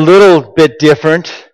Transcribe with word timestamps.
little 0.00 0.52
bit 0.52 0.78
different 0.78 1.48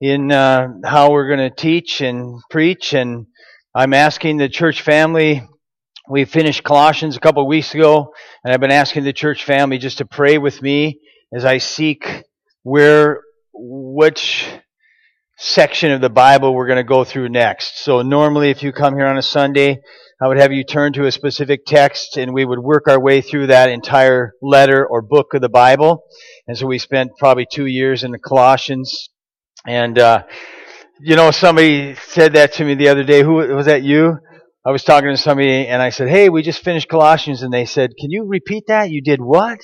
in 0.00 0.30
uh, 0.30 0.68
how 0.84 1.12
we're 1.12 1.28
going 1.28 1.50
to 1.50 1.54
teach 1.54 2.00
and 2.00 2.40
preach, 2.50 2.92
and 2.94 3.26
I'm 3.74 3.94
asking 3.94 4.36
the 4.36 4.48
church 4.48 4.82
family. 4.82 5.42
We 6.08 6.24
finished 6.24 6.64
Colossians 6.64 7.16
a 7.16 7.20
couple 7.20 7.42
of 7.42 7.48
weeks 7.48 7.74
ago, 7.74 8.12
and 8.44 8.52
I've 8.52 8.60
been 8.60 8.70
asking 8.70 9.04
the 9.04 9.12
church 9.12 9.44
family 9.44 9.78
just 9.78 9.98
to 9.98 10.06
pray 10.06 10.38
with 10.38 10.60
me 10.60 11.00
as 11.32 11.44
I 11.44 11.58
seek 11.58 12.24
where, 12.62 13.22
which 13.52 14.46
section 15.42 15.90
of 15.90 16.02
the 16.02 16.10
Bible 16.10 16.54
we're 16.54 16.66
going 16.66 16.76
to 16.76 16.84
go 16.84 17.02
through 17.02 17.30
next. 17.30 17.82
So 17.82 18.02
normally, 18.02 18.50
if 18.50 18.62
you 18.62 18.72
come 18.72 18.94
here 18.94 19.06
on 19.06 19.16
a 19.16 19.22
Sunday, 19.22 19.80
I 20.20 20.28
would 20.28 20.36
have 20.36 20.52
you 20.52 20.64
turn 20.64 20.92
to 20.92 21.06
a 21.06 21.10
specific 21.10 21.64
text 21.64 22.18
and 22.18 22.34
we 22.34 22.44
would 22.44 22.58
work 22.58 22.86
our 22.88 23.00
way 23.00 23.22
through 23.22 23.46
that 23.46 23.70
entire 23.70 24.34
letter 24.42 24.86
or 24.86 25.00
book 25.00 25.32
of 25.32 25.40
the 25.40 25.48
Bible. 25.48 26.04
And 26.46 26.58
so 26.58 26.66
we 26.66 26.78
spent 26.78 27.12
probably 27.18 27.46
two 27.50 27.64
years 27.64 28.04
in 28.04 28.10
the 28.10 28.18
Colossians. 28.18 29.08
And, 29.66 29.98
uh, 29.98 30.24
you 31.00 31.16
know, 31.16 31.30
somebody 31.30 31.94
said 31.94 32.34
that 32.34 32.52
to 32.54 32.64
me 32.64 32.74
the 32.74 32.88
other 32.88 33.02
day. 33.02 33.22
Who 33.22 33.36
was 33.36 33.64
that 33.64 33.82
you? 33.82 34.18
I 34.66 34.72
was 34.72 34.84
talking 34.84 35.08
to 35.08 35.16
somebody 35.16 35.66
and 35.66 35.80
I 35.80 35.88
said, 35.88 36.10
Hey, 36.10 36.28
we 36.28 36.42
just 36.42 36.62
finished 36.62 36.90
Colossians. 36.90 37.40
And 37.40 37.50
they 37.50 37.64
said, 37.64 37.92
Can 37.98 38.10
you 38.10 38.26
repeat 38.26 38.64
that? 38.66 38.90
You 38.90 39.00
did 39.00 39.22
what? 39.22 39.58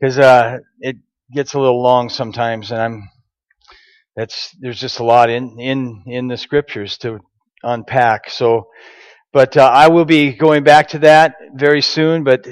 Because, 0.00 0.18
uh, 0.18 0.60
it 0.78 0.96
gets 1.34 1.52
a 1.52 1.60
little 1.60 1.82
long 1.82 2.08
sometimes 2.08 2.70
and 2.70 2.80
I'm, 2.80 3.10
that's, 4.16 4.54
there's 4.60 4.80
just 4.80 4.98
a 4.98 5.04
lot 5.04 5.30
in, 5.30 5.58
in, 5.58 6.02
in 6.06 6.28
the 6.28 6.36
scriptures 6.36 6.98
to 6.98 7.20
unpack. 7.62 8.30
So, 8.30 8.68
but 9.32 9.56
uh, 9.56 9.70
I 9.72 9.88
will 9.88 10.04
be 10.04 10.32
going 10.32 10.64
back 10.64 10.88
to 10.88 11.00
that 11.00 11.36
very 11.54 11.82
soon. 11.82 12.24
But 12.24 12.46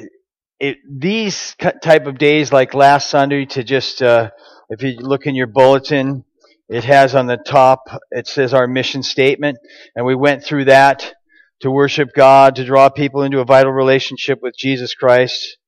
it, 0.61 0.79
these 0.89 1.57
type 1.83 2.07
of 2.07 2.19
days, 2.19 2.53
like 2.53 2.75
last 2.75 3.11
Sunday, 3.11 3.47
to 3.47 3.65
just 3.65 4.03
uh, 4.03 4.31
if 4.69 4.83
you 4.83 4.97
look 4.99 5.27
in 5.27 5.35
your 5.35 5.47
bulletin, 5.47 6.25
it 6.69 6.85
has 6.85 7.15
on 7.15 7.27
the 7.27 7.37
top 7.37 7.81
it 8.11 8.27
says 8.27 8.53
our 8.55 8.67
mission 8.67 9.03
statement, 9.03 9.59
and 9.97 10.05
we 10.05 10.15
went 10.15 10.45
through 10.45 10.67
that 10.67 11.15
to 11.61 11.71
worship 11.71 12.11
God, 12.15 12.57
to 12.57 12.65
draw 12.65 12.89
people 12.89 13.23
into 13.23 13.41
a 13.41 13.45
vital 13.45 13.73
relationship 13.73 14.39
with 14.43 14.55
Jesus 14.57 14.95
Christ, 14.95 15.59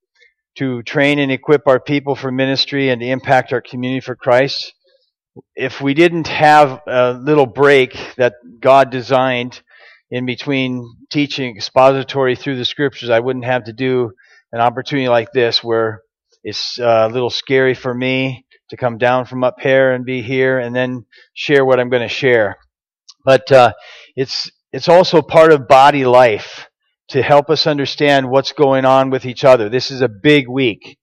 to 0.57 0.83
train 0.83 1.19
and 1.19 1.33
equip 1.33 1.67
our 1.67 1.81
people 1.81 2.15
for 2.15 2.31
ministry, 2.31 2.91
and 2.91 3.01
to 3.01 3.07
impact 3.09 3.53
our 3.53 3.61
community 3.61 4.01
for 4.01 4.15
Christ. 4.15 4.75
If 5.55 5.81
we 5.81 5.95
didn't 5.95 6.29
have 6.29 6.81
a 6.87 7.13
little 7.13 7.47
break 7.47 7.97
that 8.17 8.35
God 8.61 8.91
designed 8.91 9.63
in 10.11 10.27
between 10.27 10.97
teaching 11.11 11.55
expository 11.57 12.37
through 12.37 12.57
the 12.57 12.65
scriptures, 12.65 13.11
I 13.11 13.21
wouldn't 13.21 13.45
have 13.45 13.65
to 13.65 13.73
do 13.73 14.13
an 14.53 14.61
opportunity 14.61 15.09
like 15.09 15.33
this 15.33 15.63
where 15.63 16.03
it's 16.43 16.79
uh, 16.79 17.09
a 17.11 17.13
little 17.13 17.31
scary 17.31 17.75
for 17.75 17.93
me 17.93 18.47
to 18.71 18.77
come 18.77 18.99
down 18.99 19.27
from 19.27 19.45
up 19.45 19.57
here 19.61 19.93
and 19.93 20.05
be 20.05 20.23
here 20.23 20.59
and 20.59 20.75
then 20.75 21.05
share 21.35 21.65
what 21.65 21.79
I'm 21.79 21.91
going 21.91 22.03
to 22.03 22.09
share. 22.09 22.57
But 23.25 23.51
uh, 23.53 23.73
it's 24.17 24.51
it's 24.73 24.89
also 24.89 25.21
part 25.21 25.53
of 25.53 25.69
body 25.69 26.05
life 26.05 26.69
to 27.09 27.23
help 27.23 27.51
us 27.51 27.67
understand 27.67 28.31
what's 28.31 28.53
going 28.53 28.85
on 28.85 29.11
with 29.11 29.27
each 29.27 29.45
other. 29.45 29.69
This 29.69 29.91
is 29.91 30.01
a 30.01 30.09
big 30.09 30.49
week. 30.49 30.97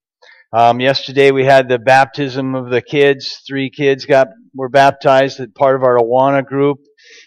Um, 0.53 0.79
yesterday 0.79 1.31
we 1.31 1.43
had 1.43 1.67
the 1.67 1.77
baptism 1.77 2.55
of 2.55 2.69
the 2.69 2.81
kids. 2.81 3.41
Three 3.45 3.69
kids 3.69 4.05
got 4.05 4.29
were 4.55 4.69
baptized 4.69 5.41
as 5.41 5.47
part 5.53 5.75
of 5.75 5.83
our 5.83 5.97
Awana 5.97 6.45
group, 6.45 6.77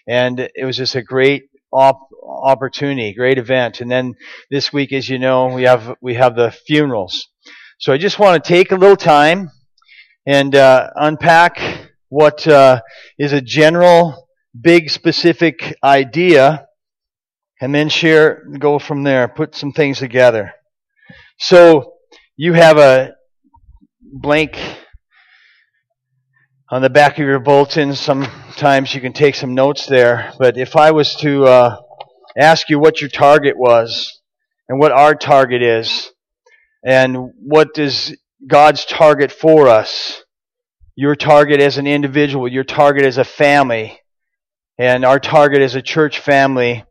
and 0.09 0.41
it 0.41 0.65
was 0.65 0.79
just 0.79 0.95
a 0.95 1.03
great 1.03 1.45
op- 1.71 2.09
opportunity, 2.27 3.13
great 3.13 3.37
event. 3.37 3.83
And 3.83 3.91
then 3.91 4.15
this 4.51 4.73
week, 4.73 4.95
as 4.95 5.09
you 5.11 5.19
know, 5.19 5.49
we 5.49 5.65
have 5.65 5.97
we 6.01 6.15
have 6.15 6.35
the 6.35 6.51
funerals. 6.51 7.29
So 7.79 7.93
I 7.93 7.99
just 7.99 8.19
want 8.19 8.43
to 8.43 8.49
take 8.49 8.73
a 8.73 8.77
little 8.77 8.97
time 8.97 9.51
and 10.27 10.55
uh, 10.55 10.91
unpack 10.97 11.61
what 12.09 12.49
uh, 12.49 12.81
is 13.19 13.35
a 13.35 13.43
general, 13.43 14.29
big, 14.59 14.89
specific 14.89 15.77
idea, 15.85 16.67
and 17.61 17.75
then 17.75 17.91
share, 17.91 18.45
go 18.59 18.79
from 18.79 19.03
there, 19.03 19.29
put 19.29 19.55
some 19.55 19.73
things 19.73 19.99
together. 19.99 20.53
So 21.39 22.00
you 22.43 22.55
have 22.55 22.79
a 22.79 23.13
blank 24.01 24.59
on 26.71 26.81
the 26.81 26.89
back 26.89 27.19
of 27.19 27.27
your 27.27 27.39
bulletin. 27.39 27.95
Sometimes 27.95 28.95
you 28.95 29.03
can 29.03 29.13
take 29.13 29.35
some 29.35 29.55
notes 29.55 29.85
there. 29.85 30.33
But 30.39 30.57
if 30.57 30.75
I 30.75 30.93
was 30.93 31.15
to 31.17 31.45
uh, 31.45 31.77
ask 32.39 32.71
you 32.71 32.79
what 32.79 33.03
your 33.03 33.11
target 33.11 33.59
was 33.59 34.23
and 34.71 34.81
what 34.81 34.91
our 34.91 35.15
target 35.15 35.61
is 35.61 36.13
and 36.83 37.31
what 37.43 37.77
is 37.77 38.17
God's 38.49 38.87
target 38.87 39.31
for 39.31 39.69
us, 39.69 40.23
your 40.97 41.17
target 41.17 41.61
as 41.61 41.77
an 41.77 41.87
individual, 41.87 42.49
your 42.49 42.65
target 42.65 43.05
as 43.05 43.19
a 43.19 43.25
family, 43.25 44.01
and 44.79 45.05
our 45.05 45.21
target 45.21 45.61
as 45.61 45.75
a 45.75 45.83
church 45.83 46.19
family, 46.19 46.85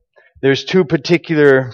there's 0.43 0.63
two 0.63 0.85
particular 0.85 1.73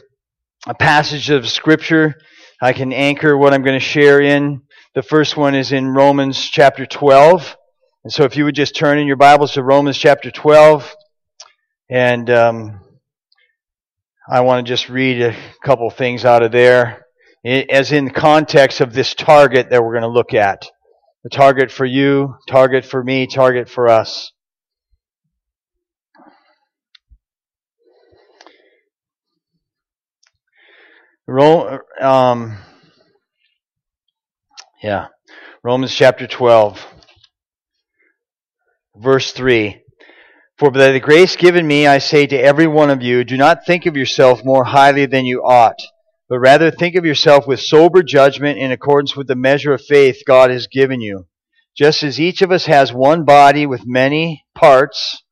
passages 0.80 1.30
of 1.30 1.46
Scripture 1.50 2.16
I 2.61 2.71
can 2.71 2.93
anchor 2.93 3.38
what 3.38 3.53
I'm 3.53 3.63
going 3.63 3.77
to 3.77 3.85
share 3.85 4.21
in. 4.21 4.61
The 4.93 5.03
first 5.03 5.35
one 5.35 5.55
is 5.55 5.73
in 5.73 5.89
Romans 5.89 6.39
chapter 6.39 6.85
12. 6.85 7.57
And 8.05 8.13
so 8.13 8.23
if 8.23 8.38
you 8.38 8.45
would 8.45 8.55
just 8.55 8.75
turn 8.75 8.97
in 8.97 9.07
your 9.07 9.17
Bibles 9.17 9.53
to 9.53 9.63
Romans 9.63 9.97
chapter 9.97 10.31
12, 10.31 10.95
and 11.89 12.29
um, 12.29 12.79
I 14.29 14.41
want 14.41 14.65
to 14.65 14.71
just 14.71 14.88
read 14.88 15.21
a 15.21 15.35
couple 15.65 15.89
things 15.89 16.23
out 16.23 16.44
of 16.44 16.53
there, 16.53 17.05
as 17.44 17.91
in 17.91 18.05
the 18.05 18.11
context 18.11 18.79
of 18.79 18.94
this 18.94 19.13
target 19.15 19.69
that 19.71 19.83
we're 19.83 19.94
going 19.94 20.03
to 20.03 20.07
look 20.07 20.33
at. 20.33 20.65
The 21.23 21.31
target 21.31 21.71
for 21.71 21.85
you, 21.85 22.35
target 22.47 22.85
for 22.85 23.03
me, 23.03 23.27
target 23.27 23.67
for 23.67 23.89
us. 23.89 24.31
Um, 31.28 32.58
yeah, 34.84 35.08
Romans 35.63 35.96
chapter 35.96 36.28
12 36.28 36.86
verse 38.97 39.31
3. 39.31 39.81
For 40.58 40.72
by 40.72 40.91
the 40.91 41.00
grace 41.00 41.36
given 41.36 41.68
me, 41.68 41.86
I 41.88 41.97
say 41.97 42.28
to 42.28 42.38
every 42.38 42.68
one 42.68 42.90
of 42.90 43.02
you, 43.02 43.24
do 43.24 43.38
not 43.38 43.66
think 43.66 43.86
of 43.86 43.97
yourself 43.97 44.46
more 44.46 44.66
highly 44.66 45.06
than 45.06 45.25
you 45.25 45.41
ought, 45.41 45.81
but 46.30 46.40
rather 46.40 46.72
think 46.72 46.96
of 46.96 47.06
yourself 47.06 47.46
with 47.47 47.59
sober 47.59 48.03
judgment 48.03 48.57
in 48.57 48.72
accordance 48.72 49.16
with 49.16 49.28
the 49.28 49.36
measure 49.36 49.74
of 49.74 49.81
faith 49.81 50.22
God 50.25 50.50
has 50.50 50.68
given 50.68 51.02
you. 51.02 51.28
Just 51.75 52.03
as 52.03 52.22
each 52.22 52.42
of 52.42 52.52
us 52.52 52.68
has 52.68 52.94
one 52.94 53.25
body 53.25 53.66
with 53.66 53.81
many 53.86 54.46
parts, 54.56 55.24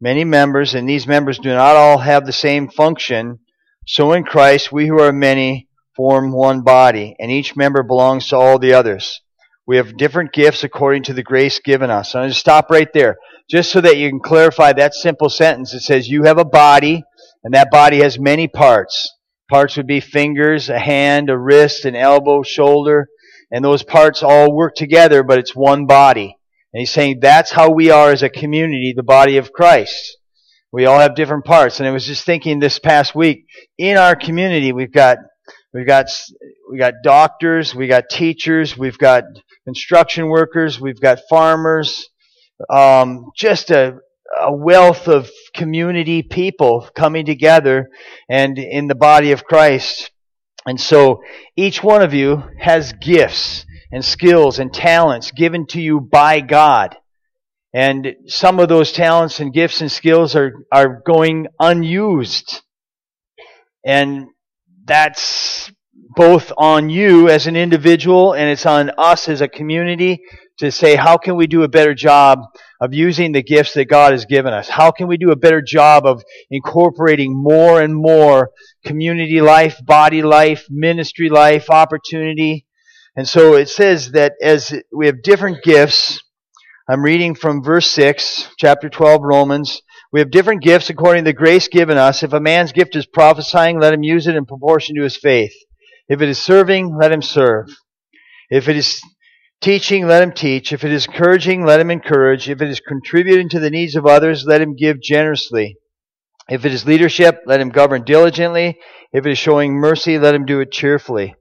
many 0.00 0.24
members, 0.24 0.74
and 0.74 0.88
these 0.88 1.06
members 1.06 1.38
do 1.38 1.50
not 1.50 1.76
all 1.76 1.98
have 1.98 2.26
the 2.26 2.32
same 2.32 2.68
function, 2.68 3.38
so 3.86 4.12
in 4.12 4.24
Christ 4.24 4.72
we 4.72 4.86
who 4.86 5.00
are 5.00 5.12
many 5.12 5.68
form 5.96 6.32
one 6.32 6.62
body, 6.62 7.14
and 7.18 7.30
each 7.30 7.56
member 7.56 7.82
belongs 7.82 8.28
to 8.28 8.36
all 8.36 8.58
the 8.58 8.74
others. 8.74 9.20
We 9.66 9.76
have 9.76 9.96
different 9.96 10.32
gifts 10.32 10.64
according 10.64 11.04
to 11.04 11.14
the 11.14 11.22
grace 11.22 11.60
given 11.60 11.90
us. 11.90 12.14
I'm 12.14 12.22
going 12.22 12.30
to 12.30 12.34
stop 12.34 12.70
right 12.70 12.92
there. 12.92 13.16
Just 13.50 13.70
so 13.70 13.80
that 13.80 13.96
you 13.96 14.08
can 14.08 14.20
clarify 14.20 14.72
that 14.72 14.94
simple 14.94 15.28
sentence. 15.28 15.74
It 15.74 15.80
says 15.80 16.08
you 16.08 16.24
have 16.24 16.38
a 16.38 16.44
body, 16.44 17.02
and 17.44 17.54
that 17.54 17.70
body 17.70 17.98
has 17.98 18.18
many 18.18 18.48
parts. 18.48 19.12
Parts 19.50 19.76
would 19.76 19.86
be 19.86 20.00
fingers, 20.00 20.68
a 20.68 20.78
hand, 20.78 21.28
a 21.28 21.38
wrist, 21.38 21.84
an 21.84 21.94
elbow, 21.94 22.42
shoulder, 22.42 23.08
and 23.50 23.64
those 23.64 23.82
parts 23.82 24.22
all 24.22 24.54
work 24.54 24.74
together, 24.74 25.22
but 25.22 25.38
it's 25.38 25.54
one 25.54 25.86
body. 25.86 26.38
And 26.72 26.80
he's 26.80 26.90
saying 26.90 27.18
that's 27.20 27.52
how 27.52 27.70
we 27.70 27.90
are 27.90 28.10
as 28.10 28.22
a 28.22 28.30
community, 28.30 28.94
the 28.96 29.02
body 29.02 29.36
of 29.36 29.52
Christ. 29.52 30.16
We 30.72 30.86
all 30.86 30.98
have 30.98 31.14
different 31.14 31.44
parts. 31.44 31.78
And 31.78 31.88
I 31.88 31.92
was 31.92 32.06
just 32.06 32.24
thinking 32.24 32.58
this 32.58 32.78
past 32.78 33.14
week, 33.14 33.46
in 33.78 33.96
our 33.96 34.16
community, 34.16 34.72
we've 34.72 34.92
got 34.92 35.18
We've 35.74 35.86
got, 35.86 36.06
we 36.70 36.76
got 36.76 36.94
doctors, 37.02 37.74
we 37.74 37.86
got 37.86 38.10
teachers, 38.10 38.76
we've 38.76 38.98
got 38.98 39.24
construction 39.64 40.28
workers, 40.28 40.78
we've 40.78 41.00
got 41.00 41.20
farmers, 41.30 42.10
um, 42.68 43.30
just 43.34 43.70
a, 43.70 43.96
a 44.38 44.54
wealth 44.54 45.08
of 45.08 45.30
community 45.54 46.22
people 46.22 46.90
coming 46.94 47.24
together 47.24 47.88
and 48.28 48.58
in 48.58 48.86
the 48.86 48.94
body 48.94 49.32
of 49.32 49.44
Christ. 49.44 50.10
And 50.66 50.78
so 50.78 51.22
each 51.56 51.82
one 51.82 52.02
of 52.02 52.12
you 52.12 52.42
has 52.58 52.92
gifts 52.92 53.64
and 53.90 54.04
skills 54.04 54.58
and 54.58 54.74
talents 54.74 55.30
given 55.30 55.66
to 55.68 55.80
you 55.80 56.00
by 56.00 56.40
God. 56.40 56.94
And 57.74 58.16
some 58.26 58.58
of 58.58 58.68
those 58.68 58.92
talents 58.92 59.40
and 59.40 59.52
gifts 59.52 59.80
and 59.80 59.90
skills 59.90 60.36
are, 60.36 60.52
are 60.70 61.02
going 61.06 61.46
unused. 61.58 62.60
And 63.84 64.26
that's 64.84 65.72
both 66.14 66.52
on 66.58 66.90
you 66.90 67.28
as 67.28 67.46
an 67.46 67.56
individual 67.56 68.34
and 68.34 68.50
it's 68.50 68.66
on 68.66 68.90
us 68.98 69.28
as 69.28 69.40
a 69.40 69.48
community 69.48 70.22
to 70.58 70.70
say, 70.70 70.96
how 70.96 71.16
can 71.16 71.36
we 71.36 71.46
do 71.46 71.62
a 71.62 71.68
better 71.68 71.94
job 71.94 72.40
of 72.80 72.92
using 72.92 73.32
the 73.32 73.42
gifts 73.42 73.74
that 73.74 73.86
God 73.86 74.12
has 74.12 74.26
given 74.26 74.52
us? 74.52 74.68
How 74.68 74.90
can 74.90 75.08
we 75.08 75.16
do 75.16 75.30
a 75.30 75.36
better 75.36 75.62
job 75.62 76.04
of 76.04 76.22
incorporating 76.50 77.34
more 77.34 77.80
and 77.80 77.94
more 77.94 78.50
community 78.84 79.40
life, 79.40 79.78
body 79.84 80.22
life, 80.22 80.66
ministry 80.68 81.30
life, 81.30 81.70
opportunity? 81.70 82.66
And 83.16 83.26
so 83.26 83.54
it 83.54 83.68
says 83.68 84.12
that 84.12 84.34
as 84.42 84.74
we 84.94 85.06
have 85.06 85.22
different 85.22 85.62
gifts, 85.62 86.22
I'm 86.88 87.04
reading 87.04 87.36
from 87.36 87.62
verse 87.62 87.88
6, 87.92 88.48
chapter 88.58 88.88
12, 88.88 89.20
Romans. 89.22 89.82
We 90.12 90.18
have 90.18 90.32
different 90.32 90.64
gifts 90.64 90.90
according 90.90 91.22
to 91.24 91.28
the 91.28 91.32
grace 91.32 91.68
given 91.68 91.96
us. 91.96 92.24
If 92.24 92.32
a 92.32 92.40
man's 92.40 92.72
gift 92.72 92.96
is 92.96 93.06
prophesying, 93.06 93.78
let 93.78 93.94
him 93.94 94.02
use 94.02 94.26
it 94.26 94.34
in 94.34 94.46
proportion 94.46 94.96
to 94.96 95.04
his 95.04 95.16
faith. 95.16 95.52
If 96.08 96.20
it 96.20 96.28
is 96.28 96.42
serving, 96.42 96.98
let 97.00 97.12
him 97.12 97.22
serve. 97.22 97.68
If 98.50 98.68
it 98.68 98.74
is 98.74 99.00
teaching, 99.60 100.08
let 100.08 100.24
him 100.24 100.32
teach. 100.32 100.72
If 100.72 100.82
it 100.82 100.90
is 100.90 101.06
encouraging, 101.06 101.64
let 101.64 101.78
him 101.78 101.88
encourage. 101.88 102.48
If 102.48 102.60
it 102.60 102.68
is 102.68 102.80
contributing 102.80 103.48
to 103.50 103.60
the 103.60 103.70
needs 103.70 103.94
of 103.94 104.04
others, 104.04 104.44
let 104.44 104.60
him 104.60 104.74
give 104.74 105.00
generously. 105.00 105.76
If 106.50 106.64
it 106.64 106.74
is 106.74 106.84
leadership, 106.84 107.42
let 107.46 107.60
him 107.60 107.68
govern 107.68 108.02
diligently. 108.02 108.80
If 109.12 109.24
it 109.24 109.30
is 109.30 109.38
showing 109.38 109.74
mercy, 109.74 110.18
let 110.18 110.34
him 110.34 110.46
do 110.46 110.58
it 110.58 110.72
cheerfully. 110.72 111.36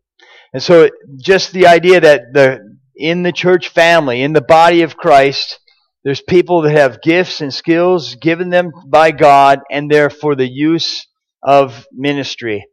And 0.53 0.61
so 0.61 0.87
just 1.19 1.51
the 1.51 1.65
idea 1.65 1.99
that 1.99 2.21
the 2.31 2.70
in 3.01 3.23
the 3.23 3.31
church 3.31 3.69
family, 3.69 4.21
in 4.21 4.33
the 4.33 4.41
body 4.41 4.83
of 4.83 4.95
Christ, 4.95 5.59
there's 6.03 6.21
people 6.21 6.61
that 6.61 6.77
have 6.77 7.01
gifts 7.01 7.41
and 7.41 7.53
skills 7.53 8.15
given 8.15 8.49
them 8.49 8.71
by 8.87 9.11
God 9.11 9.59
and 9.69 9.89
they're 9.89 10.09
for 10.09 10.35
the 10.35 10.47
use 10.47 11.07
of 11.43 11.85
ministry. 11.91 12.65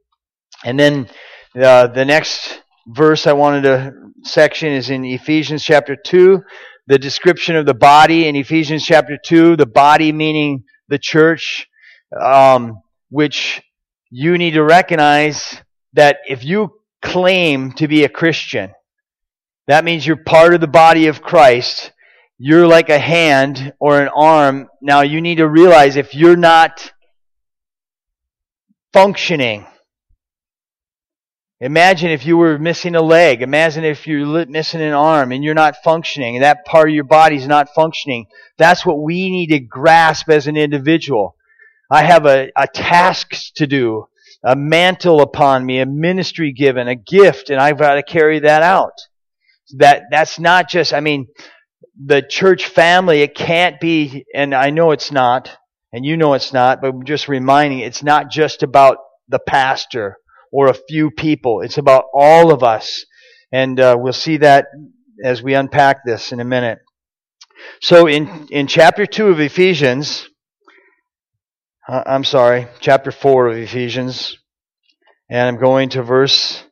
And 0.65 0.79
then 0.79 1.09
uh, 1.59 1.89
the 1.89 2.05
next 2.05 2.61
verse 2.87 3.27
I 3.27 3.33
wanted 3.33 3.63
to 3.63 3.93
section 4.23 4.73
is 4.73 4.91
in 4.91 5.05
Ephesians 5.05 5.65
chapter 5.65 5.97
2, 5.97 6.43
the 6.87 6.99
description 6.99 7.57
of 7.57 7.67
the 7.67 7.75
body 7.75 8.27
in 8.27 8.37
Ephesians 8.37 8.85
chapter 8.85 9.19
2, 9.23 9.57
the 9.57 9.67
body 9.67 10.13
meaning 10.13 10.65
the 10.89 10.99
church, 10.99 11.67
um, 12.19 12.81
which 13.11 13.63
you 14.11 14.39
need 14.39 14.53
to 14.53 14.63
recognize 14.63 15.61
that 15.93 16.19
if 16.27 16.45
you 16.45 16.71
claim 17.03 17.73
to 17.73 17.89
be 17.89 18.05
a 18.05 18.09
Christian, 18.09 18.73
that 19.69 19.85
means 19.85 20.07
you're 20.07 20.17
part 20.17 20.55
of 20.55 20.61
the 20.61 20.67
body 20.67 21.07
of 21.07 21.23
Christ. 21.23 21.93
You're 22.39 22.67
like 22.67 22.89
a 22.89 22.99
hand 22.99 23.73
or 23.79 24.01
an 24.01 24.09
arm. 24.09 24.69
Now 24.83 25.03
you 25.03 25.21
need 25.21 25.37
to 25.37 25.49
realize 25.49 25.97
if 25.97 26.15
you're 26.15 26.37
not 26.37 26.93
functioning, 28.93 29.67
Imagine 31.61 32.11
if 32.11 32.25
you 32.25 32.37
were 32.37 32.57
missing 32.57 32.95
a 32.95 33.03
leg. 33.03 33.43
Imagine 33.43 33.85
if 33.85 34.07
you're 34.07 34.47
missing 34.47 34.81
an 34.81 34.93
arm 34.93 35.33
and 35.33 35.43
you're 35.43 35.55
not 35.55 35.83
functioning 35.83 36.41
that 36.41 36.65
part 36.65 36.89
of 36.89 36.95
your 36.95 37.03
body 37.03 37.35
is 37.35 37.49
not 37.49 37.75
functioning. 37.75 38.27
That's 38.59 38.87
what 38.87 39.03
we 39.03 39.29
need 39.29 39.49
to 39.49 39.59
grasp 39.59 40.31
as 40.31 40.47
an 40.47 40.57
individual. 40.57 41.35
I 41.91 42.05
have 42.05 42.27
a, 42.27 42.53
a 42.55 42.69
task 42.69 43.33
to 43.57 43.67
do, 43.67 44.07
a 44.45 44.55
mantle 44.55 45.21
upon 45.21 45.67
me, 45.67 45.81
a 45.81 45.87
ministry 45.87 46.53
given, 46.53 46.87
a 46.87 46.95
gift, 46.95 47.51
and 47.51 47.61
I've 47.61 47.79
got 47.79 47.95
to 47.95 48.05
carry 48.05 48.39
that 48.41 48.63
out. 48.63 48.93
That, 49.77 50.05
that's 50.11 50.39
not 50.39 50.69
just, 50.69 50.93
I 50.93 51.01
mean, 51.01 51.27
the 52.03 52.23
church 52.23 52.67
family, 52.67 53.23
it 53.23 53.35
can't 53.35 53.81
be, 53.81 54.25
and 54.35 54.55
I 54.55 54.71
know 54.71 54.93
it's 54.93 55.13
not, 55.13 55.51
and 55.93 56.05
you 56.05 56.17
know 56.17 56.35
it's 56.35 56.53
not, 56.53 56.81
but 56.81 56.95
I'm 56.95 57.05
just 57.05 57.29
reminding, 57.29 57.81
it's 57.81 58.03
not 58.03 58.31
just 58.31 58.63
about 58.63 58.99
the 59.29 59.39
pastor 59.39 60.17
or 60.53 60.69
a 60.69 60.75
few 60.75 61.11
people. 61.11 61.61
It's 61.61 61.79
about 61.79 62.05
all 62.15 62.53
of 62.53 62.63
us. 62.63 63.05
And 63.53 63.79
uh, 63.79 63.97
we'll 63.99 64.13
see 64.13 64.39
that 64.39 64.67
as 65.25 65.43
we 65.43 65.55
unpack 65.55 66.05
this 66.05 66.33
in 66.33 66.41
a 66.41 66.45
minute. 66.45 66.79
So 67.81 68.07
in, 68.07 68.49
in 68.51 68.67
chapter 68.67 69.07
2 69.07 69.29
of 69.29 69.41
Ephesians, 69.41 70.29
uh, 71.89 72.03
I'm 72.07 72.25
sorry, 72.25 72.69
chapter 72.81 73.11
4 73.11 73.49
of 73.49 73.57
Ephesians, 73.57 74.39
and 75.31 75.49
I'm 75.49 75.61
going 75.61 75.91
to 75.91 76.03
verse 76.03 76.63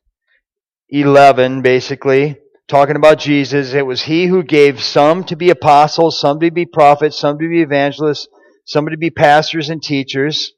11 0.90 1.62
basically, 1.62 2.38
talking 2.68 2.96
about 2.96 3.18
Jesus. 3.18 3.74
It 3.74 3.86
was 3.86 4.02
He 4.02 4.26
who 4.26 4.42
gave 4.42 4.82
some 4.82 5.24
to 5.24 5.36
be 5.36 5.50
apostles, 5.50 6.20
some 6.20 6.40
to 6.40 6.50
be 6.50 6.66
prophets, 6.66 7.18
some 7.18 7.38
to 7.38 7.48
be 7.48 7.62
evangelists, 7.62 8.28
some 8.64 8.86
to 8.86 8.96
be 8.96 9.10
pastors 9.10 9.70
and 9.70 9.82
teachers 9.82 10.52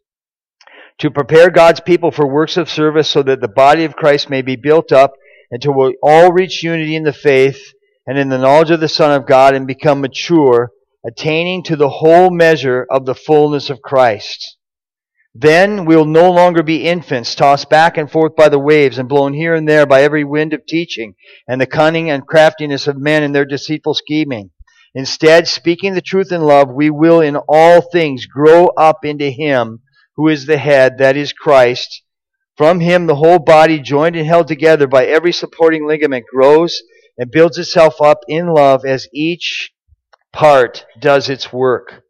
to 0.99 1.11
prepare 1.11 1.51
God's 1.51 1.81
people 1.81 2.11
for 2.11 2.27
works 2.27 2.57
of 2.57 2.69
service 2.69 3.09
so 3.09 3.23
that 3.23 3.41
the 3.41 3.49
body 3.49 3.85
of 3.85 3.95
Christ 3.95 4.29
may 4.29 4.43
be 4.43 4.57
built 4.57 4.93
up 4.93 5.15
until 5.51 5.73
we 5.73 5.97
all 6.03 6.33
reach 6.33 6.63
unity 6.63 6.97
in 6.97 7.05
the 7.05 7.13
faith 7.13 7.73
and 8.07 8.19
in 8.19 8.29
the 8.29 8.39
knowledge 8.39 8.71
of 8.71 8.81
the 8.81 8.89
Son 8.89 9.13
of 9.13 9.27
God 9.27 9.55
and 9.55 9.67
become 9.67 10.01
mature, 10.01 10.73
attaining 11.07 11.63
to 11.65 11.77
the 11.77 11.89
whole 11.89 12.31
measure 12.31 12.87
of 12.91 13.07
the 13.07 13.15
fullness 13.15 13.71
of 13.71 13.81
Christ. 13.81 14.58
Then 15.35 15.85
we'll 15.85 16.05
no 16.05 16.31
longer 16.31 16.63
be 16.63 16.85
infants, 16.85 17.35
tossed 17.35 17.71
back 17.71 17.97
and 17.97 18.11
forth 18.11 18.35
by 18.35 18.49
the 18.49 18.59
waves 18.59 18.99
and 18.99 19.09
blown 19.09 19.35
here 19.35 19.55
and 19.55 19.69
there 19.69 19.87
by 19.87 20.03
every 20.03 20.25
wind 20.25 20.53
of 20.53 20.67
teaching 20.67 21.15
and 21.47 21.61
the 21.61 21.67
cunning 21.67 22.11
and 22.11 22.27
craftiness 22.27 22.87
of 22.87 22.97
men 22.97 23.23
in 23.23 23.33
their 23.33 23.45
deceitful 23.45 23.95
scheming. 23.95 24.51
Instead, 24.95 25.47
speaking 25.47 25.95
the 25.95 26.01
truth 26.01 26.33
in 26.33 26.41
love, 26.41 26.71
we 26.71 26.91
will 26.91 27.21
in 27.21 27.37
all 27.49 27.81
things 27.81 28.27
grow 28.27 28.67
up 28.77 29.05
into 29.05 29.31
Him 29.31 29.83
who 30.19 30.27
is 30.27 30.47
the 30.47 30.59
head, 30.59 30.99
that 30.99 31.17
is 31.17 31.33
Christ. 31.33 32.03
From 32.57 32.81
him 32.81 33.07
the 33.07 33.15
whole 33.15 33.39
body, 33.39 33.79
joined 33.79 34.17
and 34.17 34.27
held 34.27 34.49
together 34.49 34.89
by 34.89 35.07
every 35.07 35.33
supporting 35.33 35.87
ligament, 35.87 36.25
grows 36.27 36.83
and 37.17 37.31
builds 37.31 37.57
itself 37.57 38.03
up 38.03 38.19
in 38.27 38.49
love 38.49 38.85
as 38.85 39.07
each 39.15 39.71
part 40.33 40.85
does 41.01 41.31
its 41.31 41.53
work. 41.53 42.03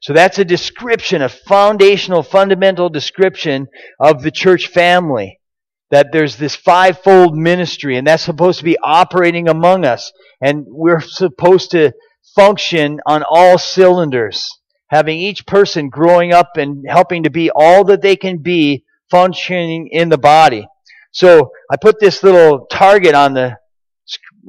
So 0.00 0.12
that's 0.12 0.38
a 0.38 0.44
description, 0.44 1.22
a 1.22 1.28
foundational, 1.28 2.22
fundamental 2.22 2.88
description 2.88 3.68
of 3.98 4.22
the 4.22 4.30
church 4.30 4.68
family. 4.68 5.38
That 5.90 6.08
there's 6.12 6.36
this 6.36 6.54
fivefold 6.54 7.36
ministry, 7.36 7.96
and 7.96 8.06
that's 8.06 8.22
supposed 8.22 8.60
to 8.60 8.64
be 8.64 8.78
operating 8.82 9.48
among 9.48 9.84
us. 9.84 10.12
And 10.40 10.64
we're 10.68 11.00
supposed 11.00 11.72
to 11.72 11.92
function 12.36 13.00
on 13.06 13.24
all 13.28 13.58
cylinders 13.58 14.60
having 14.90 15.18
each 15.18 15.46
person 15.46 15.88
growing 15.88 16.32
up 16.32 16.56
and 16.56 16.84
helping 16.88 17.22
to 17.22 17.30
be 17.30 17.50
all 17.54 17.84
that 17.84 18.02
they 18.02 18.16
can 18.16 18.38
be 18.38 18.84
functioning 19.10 19.88
in 19.90 20.08
the 20.08 20.18
body. 20.18 20.66
So 21.12 21.50
I 21.70 21.76
put 21.76 22.00
this 22.00 22.22
little 22.22 22.66
target 22.66 23.14
on 23.14 23.34
the 23.34 23.56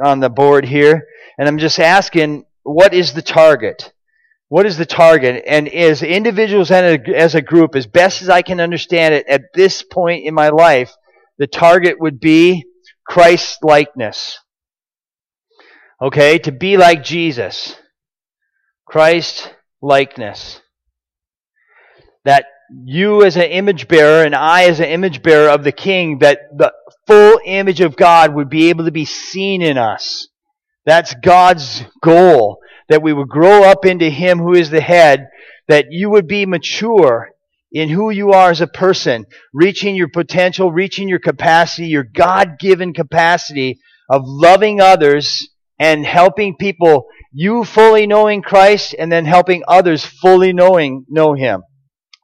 on 0.01 0.19
the 0.19 0.29
board 0.29 0.65
here, 0.65 1.07
and 1.37 1.47
I'm 1.47 1.59
just 1.59 1.79
asking, 1.79 2.45
what 2.63 2.93
is 2.93 3.13
the 3.13 3.21
target? 3.21 3.93
What 4.51 4.65
is 4.65 4.75
the 4.75 4.85
target? 4.85 5.45
And 5.47 5.69
as 5.69 6.03
individuals 6.03 6.71
and 6.71 7.07
as 7.07 7.35
a 7.35 7.41
group, 7.41 7.73
as 7.73 7.87
best 7.87 8.21
as 8.21 8.27
I 8.27 8.41
can 8.41 8.59
understand 8.59 9.13
it 9.13 9.25
at 9.29 9.43
this 9.53 9.81
point 9.81 10.25
in 10.25 10.33
my 10.33 10.49
life, 10.49 10.91
the 11.37 11.47
target 11.47 12.01
would 12.01 12.19
be 12.19 12.65
Christ 13.07 13.59
likeness. 13.63 14.37
Okay, 16.01 16.37
to 16.39 16.51
be 16.51 16.75
like 16.75 17.01
Jesus. 17.01 17.77
Christ 18.85 19.53
likeness. 19.81 20.59
That 22.25 22.43
you 22.83 23.23
as 23.23 23.37
an 23.37 23.43
image 23.43 23.87
bearer 23.87 24.25
and 24.25 24.35
I 24.35 24.65
as 24.65 24.81
an 24.81 24.89
image 24.89 25.23
bearer 25.23 25.49
of 25.49 25.63
the 25.63 25.71
King, 25.71 26.19
that 26.19 26.39
the 26.57 26.73
full 27.07 27.39
image 27.45 27.79
of 27.79 27.95
God 27.95 28.35
would 28.35 28.49
be 28.49 28.67
able 28.67 28.83
to 28.83 28.91
be 28.91 29.05
seen 29.05 29.61
in 29.61 29.77
us. 29.77 30.27
That's 30.85 31.15
God's 31.23 31.85
goal. 32.03 32.57
That 32.91 33.01
we 33.01 33.13
would 33.13 33.29
grow 33.29 33.63
up 33.63 33.85
into 33.85 34.09
Him 34.09 34.37
who 34.37 34.53
is 34.53 34.69
the 34.69 34.81
head, 34.81 35.27
that 35.67 35.87
you 35.89 36.11
would 36.11 36.27
be 36.27 36.45
mature 36.45 37.29
in 37.71 37.89
who 37.89 38.09
you 38.09 38.31
are 38.31 38.51
as 38.51 38.61
a 38.61 38.67
person, 38.67 39.25
reaching 39.53 39.95
your 39.95 40.09
potential, 40.09 40.71
reaching 40.71 41.07
your 41.07 41.19
capacity, 41.19 41.87
your 41.87 42.03
God-given 42.03 42.93
capacity 42.93 43.79
of 44.09 44.23
loving 44.25 44.81
others 44.81 45.47
and 45.79 46.05
helping 46.05 46.57
people 46.57 47.07
you 47.31 47.63
fully 47.63 48.05
knowing 48.05 48.41
Christ 48.41 48.93
and 48.99 49.11
then 49.11 49.25
helping 49.25 49.63
others 49.67 50.05
fully 50.05 50.51
knowing 50.51 51.05
know 51.09 51.33
him. 51.33 51.63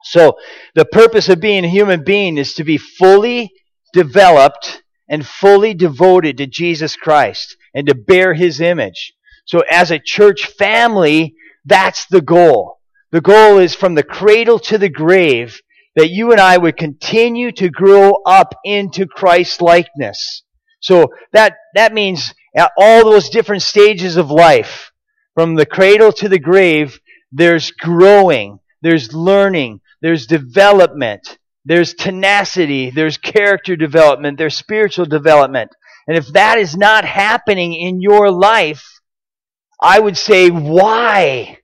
So 0.04 0.36
the 0.74 0.84
purpose 0.84 1.28
of 1.28 1.40
being 1.40 1.64
a 1.64 1.68
human 1.68 2.04
being 2.04 2.36
is 2.38 2.54
to 2.54 2.64
be 2.64 2.76
fully 2.76 3.50
developed 3.94 4.82
and 5.08 5.26
fully 5.26 5.74
devoted 5.74 6.36
to 6.36 6.46
Jesus 6.46 6.94
Christ 6.94 7.56
and 7.74 7.86
to 7.88 7.94
bear 7.94 8.34
his 8.34 8.60
image. 8.60 9.14
So 9.48 9.62
as 9.70 9.90
a 9.90 9.98
church 9.98 10.46
family, 10.46 11.34
that's 11.64 12.06
the 12.06 12.20
goal. 12.20 12.80
The 13.12 13.22
goal 13.22 13.58
is 13.58 13.74
from 13.74 13.94
the 13.94 14.02
cradle 14.02 14.58
to 14.60 14.76
the 14.76 14.90
grave 14.90 15.58
that 15.96 16.10
you 16.10 16.32
and 16.32 16.40
I 16.40 16.58
would 16.58 16.76
continue 16.76 17.50
to 17.52 17.70
grow 17.70 18.12
up 18.26 18.54
into 18.62 19.06
Christ 19.06 19.62
likeness. 19.62 20.42
So 20.80 21.08
that, 21.32 21.56
that 21.74 21.94
means 21.94 22.34
at 22.54 22.72
all 22.76 23.04
those 23.04 23.30
different 23.30 23.62
stages 23.62 24.18
of 24.18 24.30
life, 24.30 24.92
from 25.34 25.54
the 25.54 25.66
cradle 25.66 26.12
to 26.12 26.28
the 26.28 26.38
grave, 26.38 27.00
there's 27.32 27.70
growing, 27.70 28.60
there's 28.82 29.14
learning, 29.14 29.80
there's 30.02 30.26
development, 30.26 31.38
there's 31.64 31.94
tenacity, 31.94 32.90
there's 32.90 33.16
character 33.16 33.76
development, 33.76 34.36
there's 34.36 34.56
spiritual 34.56 35.06
development. 35.06 35.70
And 36.06 36.18
if 36.18 36.28
that 36.28 36.58
is 36.58 36.76
not 36.76 37.04
happening 37.06 37.72
in 37.72 38.02
your 38.02 38.30
life, 38.30 38.97
I 39.80 39.98
would 39.98 40.16
say, 40.16 40.50
why? 40.50 41.58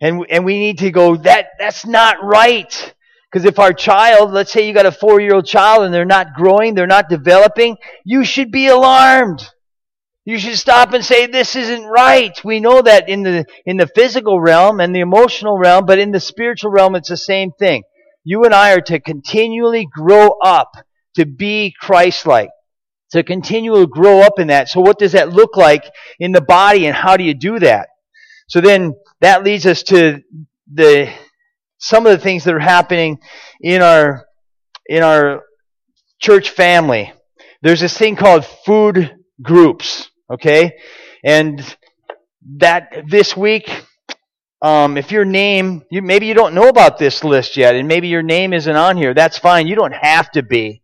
And, 0.00 0.26
and 0.28 0.44
we 0.44 0.58
need 0.58 0.78
to 0.78 0.90
go, 0.90 1.16
that, 1.16 1.46
that's 1.58 1.86
not 1.86 2.22
right. 2.22 2.94
Because 3.30 3.44
if 3.44 3.58
our 3.58 3.72
child, 3.72 4.32
let's 4.32 4.52
say 4.52 4.66
you 4.66 4.74
got 4.74 4.86
a 4.86 4.92
four 4.92 5.20
year 5.20 5.34
old 5.34 5.46
child 5.46 5.84
and 5.84 5.92
they're 5.92 6.04
not 6.04 6.34
growing, 6.34 6.74
they're 6.74 6.86
not 6.86 7.08
developing, 7.08 7.76
you 8.04 8.24
should 8.24 8.50
be 8.50 8.68
alarmed. 8.68 9.42
You 10.24 10.38
should 10.38 10.58
stop 10.58 10.92
and 10.92 11.04
say, 11.04 11.26
this 11.26 11.54
isn't 11.54 11.84
right. 11.84 12.32
We 12.44 12.58
know 12.60 12.82
that 12.82 13.08
in 13.08 13.22
the, 13.22 13.46
in 13.64 13.76
the 13.76 13.86
physical 13.86 14.40
realm 14.40 14.80
and 14.80 14.94
the 14.94 15.00
emotional 15.00 15.56
realm, 15.56 15.86
but 15.86 16.00
in 16.00 16.10
the 16.10 16.20
spiritual 16.20 16.70
realm, 16.70 16.96
it's 16.96 17.08
the 17.08 17.16
same 17.16 17.52
thing. 17.52 17.84
You 18.24 18.42
and 18.44 18.52
I 18.52 18.72
are 18.72 18.80
to 18.80 18.98
continually 18.98 19.86
grow 19.90 20.36
up 20.42 20.72
to 21.14 21.26
be 21.26 21.72
Christ-like, 21.80 22.50
to 23.12 23.22
continually 23.22 23.86
grow 23.86 24.20
up 24.20 24.38
in 24.38 24.48
that. 24.48 24.68
So 24.68 24.80
what 24.80 24.98
does 24.98 25.12
that 25.12 25.32
look 25.32 25.56
like 25.56 25.84
in 26.18 26.32
the 26.32 26.40
body 26.40 26.86
and 26.86 26.94
how 26.94 27.16
do 27.16 27.24
you 27.24 27.34
do 27.34 27.58
that? 27.60 27.88
So 28.48 28.60
then 28.60 28.94
that 29.20 29.44
leads 29.44 29.66
us 29.66 29.82
to 29.84 30.22
the, 30.72 31.12
some 31.78 32.06
of 32.06 32.12
the 32.12 32.22
things 32.22 32.44
that 32.44 32.54
are 32.54 32.58
happening 32.58 33.18
in 33.60 33.82
our, 33.82 34.26
in 34.86 35.02
our 35.02 35.44
church 36.20 36.50
family. 36.50 37.12
There's 37.62 37.80
this 37.80 37.96
thing 37.96 38.16
called 38.16 38.44
food 38.44 39.16
groups. 39.42 40.10
Okay? 40.30 40.72
And 41.24 41.76
that 42.58 43.04
this 43.08 43.36
week, 43.36 43.68
um, 44.62 44.96
if 44.96 45.12
your 45.12 45.24
name, 45.24 45.82
you, 45.90 46.02
maybe 46.02 46.26
you 46.26 46.34
don't 46.34 46.54
know 46.54 46.68
about 46.68 46.98
this 46.98 47.22
list 47.22 47.56
yet, 47.56 47.74
and 47.74 47.86
maybe 47.86 48.08
your 48.08 48.22
name 48.22 48.52
isn't 48.52 48.76
on 48.76 48.96
here. 48.96 49.14
That's 49.14 49.38
fine. 49.38 49.66
You 49.66 49.76
don't 49.76 49.94
have 49.94 50.30
to 50.32 50.42
be. 50.42 50.82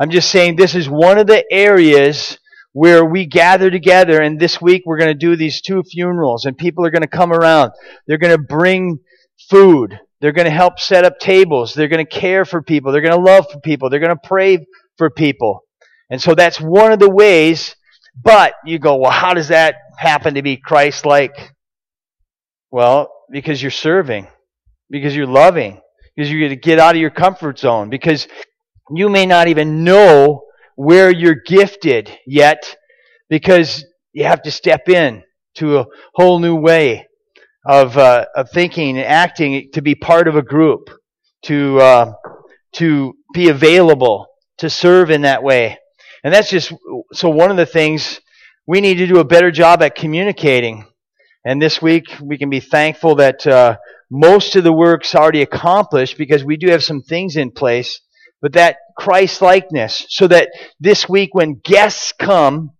I'm 0.00 0.10
just 0.10 0.30
saying 0.30 0.56
this 0.56 0.74
is 0.74 0.88
one 0.88 1.18
of 1.18 1.26
the 1.26 1.44
areas 1.50 2.38
where 2.72 3.04
we 3.04 3.26
gather 3.26 3.70
together, 3.70 4.20
and 4.20 4.40
this 4.40 4.60
week 4.60 4.82
we're 4.84 4.98
going 4.98 5.12
to 5.12 5.14
do 5.14 5.36
these 5.36 5.60
two 5.60 5.82
funerals, 5.82 6.44
and 6.44 6.58
people 6.58 6.84
are 6.84 6.90
going 6.90 7.02
to 7.02 7.08
come 7.08 7.32
around. 7.32 7.70
They're 8.06 8.18
going 8.18 8.36
to 8.36 8.42
bring 8.42 8.98
food. 9.48 9.98
They're 10.20 10.32
going 10.32 10.46
to 10.46 10.50
help 10.50 10.80
set 10.80 11.04
up 11.04 11.18
tables. 11.18 11.74
They're 11.74 11.88
going 11.88 12.04
to 12.04 12.10
care 12.10 12.44
for 12.44 12.62
people. 12.62 12.90
They're 12.90 13.00
going 13.00 13.14
to 13.14 13.20
love 13.20 13.46
for 13.50 13.60
people. 13.60 13.90
They're 13.90 14.00
going 14.00 14.16
to 14.16 14.28
pray 14.28 14.66
for 14.98 15.10
people. 15.10 15.60
And 16.10 16.20
so 16.20 16.34
that's 16.34 16.60
one 16.60 16.92
of 16.92 16.98
the 16.98 17.10
ways 17.10 17.76
but 18.14 18.54
you 18.64 18.78
go, 18.78 18.96
well, 18.96 19.10
how 19.10 19.34
does 19.34 19.48
that 19.48 19.76
happen 19.98 20.34
to 20.34 20.42
be 20.42 20.56
Christ 20.56 21.04
like? 21.04 21.52
Well, 22.70 23.10
because 23.30 23.60
you're 23.60 23.70
serving, 23.70 24.28
because 24.90 25.14
you're 25.16 25.26
loving, 25.26 25.80
because 26.14 26.30
you're 26.30 26.40
going 26.40 26.50
to 26.50 26.56
get 26.56 26.78
out 26.78 26.94
of 26.94 27.00
your 27.00 27.10
comfort 27.10 27.58
zone, 27.58 27.90
because 27.90 28.28
you 28.90 29.08
may 29.08 29.26
not 29.26 29.48
even 29.48 29.84
know 29.84 30.44
where 30.76 31.10
you're 31.10 31.42
gifted 31.46 32.10
yet, 32.26 32.76
because 33.28 33.84
you 34.12 34.24
have 34.24 34.42
to 34.42 34.50
step 34.50 34.88
in 34.88 35.22
to 35.56 35.78
a 35.78 35.86
whole 36.14 36.38
new 36.38 36.56
way 36.56 37.06
of, 37.66 37.96
uh, 37.96 38.26
of 38.34 38.50
thinking 38.50 38.98
and 38.98 39.06
acting 39.06 39.70
to 39.72 39.82
be 39.82 39.94
part 39.94 40.28
of 40.28 40.36
a 40.36 40.42
group, 40.42 40.90
to, 41.42 41.78
uh, 41.80 42.12
to 42.72 43.14
be 43.32 43.48
available, 43.48 44.26
to 44.58 44.68
serve 44.68 45.10
in 45.10 45.22
that 45.22 45.42
way. 45.42 45.78
And 46.22 46.32
that's 46.32 46.50
just, 46.50 46.72
so 47.12 47.28
one 47.28 47.50
of 47.50 47.56
the 47.56 47.66
things 47.66 48.20
we 48.66 48.80
need 48.80 48.96
to 48.96 49.06
do 49.06 49.20
a 49.20 49.24
better 49.24 49.50
job 49.50 49.82
at 49.82 49.94
communicating. 49.94 50.86
And 51.44 51.60
this 51.60 51.80
week 51.82 52.04
we 52.22 52.38
can 52.38 52.50
be 52.50 52.60
thankful 52.60 53.16
that 53.16 53.46
uh, 53.46 53.76
most 54.10 54.56
of 54.56 54.64
the 54.64 54.72
work's 54.72 55.14
already 55.14 55.42
accomplished 55.42 56.16
because 56.16 56.42
we 56.42 56.56
do 56.56 56.70
have 56.70 56.82
some 56.82 57.02
things 57.02 57.36
in 57.36 57.50
place. 57.50 58.00
But 58.44 58.52
that 58.52 58.76
Christ 58.96 59.42
likeness, 59.42 60.06
so 60.08 60.28
that 60.28 60.50
this 60.78 61.08
week 61.08 61.34
when 61.34 61.60
guests 61.64 62.12
come, 62.12 62.72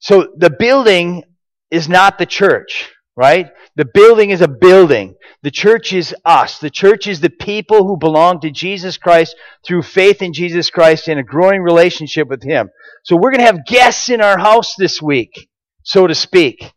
so 0.00 0.32
the 0.36 0.50
building 0.50 1.22
is 1.70 1.88
not 1.88 2.18
the 2.18 2.26
church 2.26 2.90
right? 3.16 3.50
The 3.76 3.84
building 3.84 4.30
is 4.30 4.40
a 4.40 4.48
building. 4.48 5.14
The 5.42 5.50
church 5.50 5.92
is 5.92 6.14
us. 6.24 6.58
The 6.58 6.70
church 6.70 7.06
is 7.06 7.20
the 7.20 7.30
people 7.30 7.86
who 7.86 7.96
belong 7.96 8.40
to 8.40 8.50
Jesus 8.50 8.96
Christ 8.96 9.36
through 9.64 9.82
faith 9.82 10.22
in 10.22 10.32
Jesus 10.32 10.70
Christ 10.70 11.08
in 11.08 11.18
a 11.18 11.22
growing 11.22 11.62
relationship 11.62 12.28
with 12.28 12.42
Him. 12.42 12.70
So 13.04 13.16
we're 13.16 13.30
going 13.30 13.40
to 13.40 13.46
have 13.46 13.66
guests 13.66 14.08
in 14.08 14.20
our 14.20 14.38
house 14.38 14.74
this 14.76 15.00
week, 15.00 15.48
so 15.82 16.06
to 16.06 16.14
speak. 16.14 16.72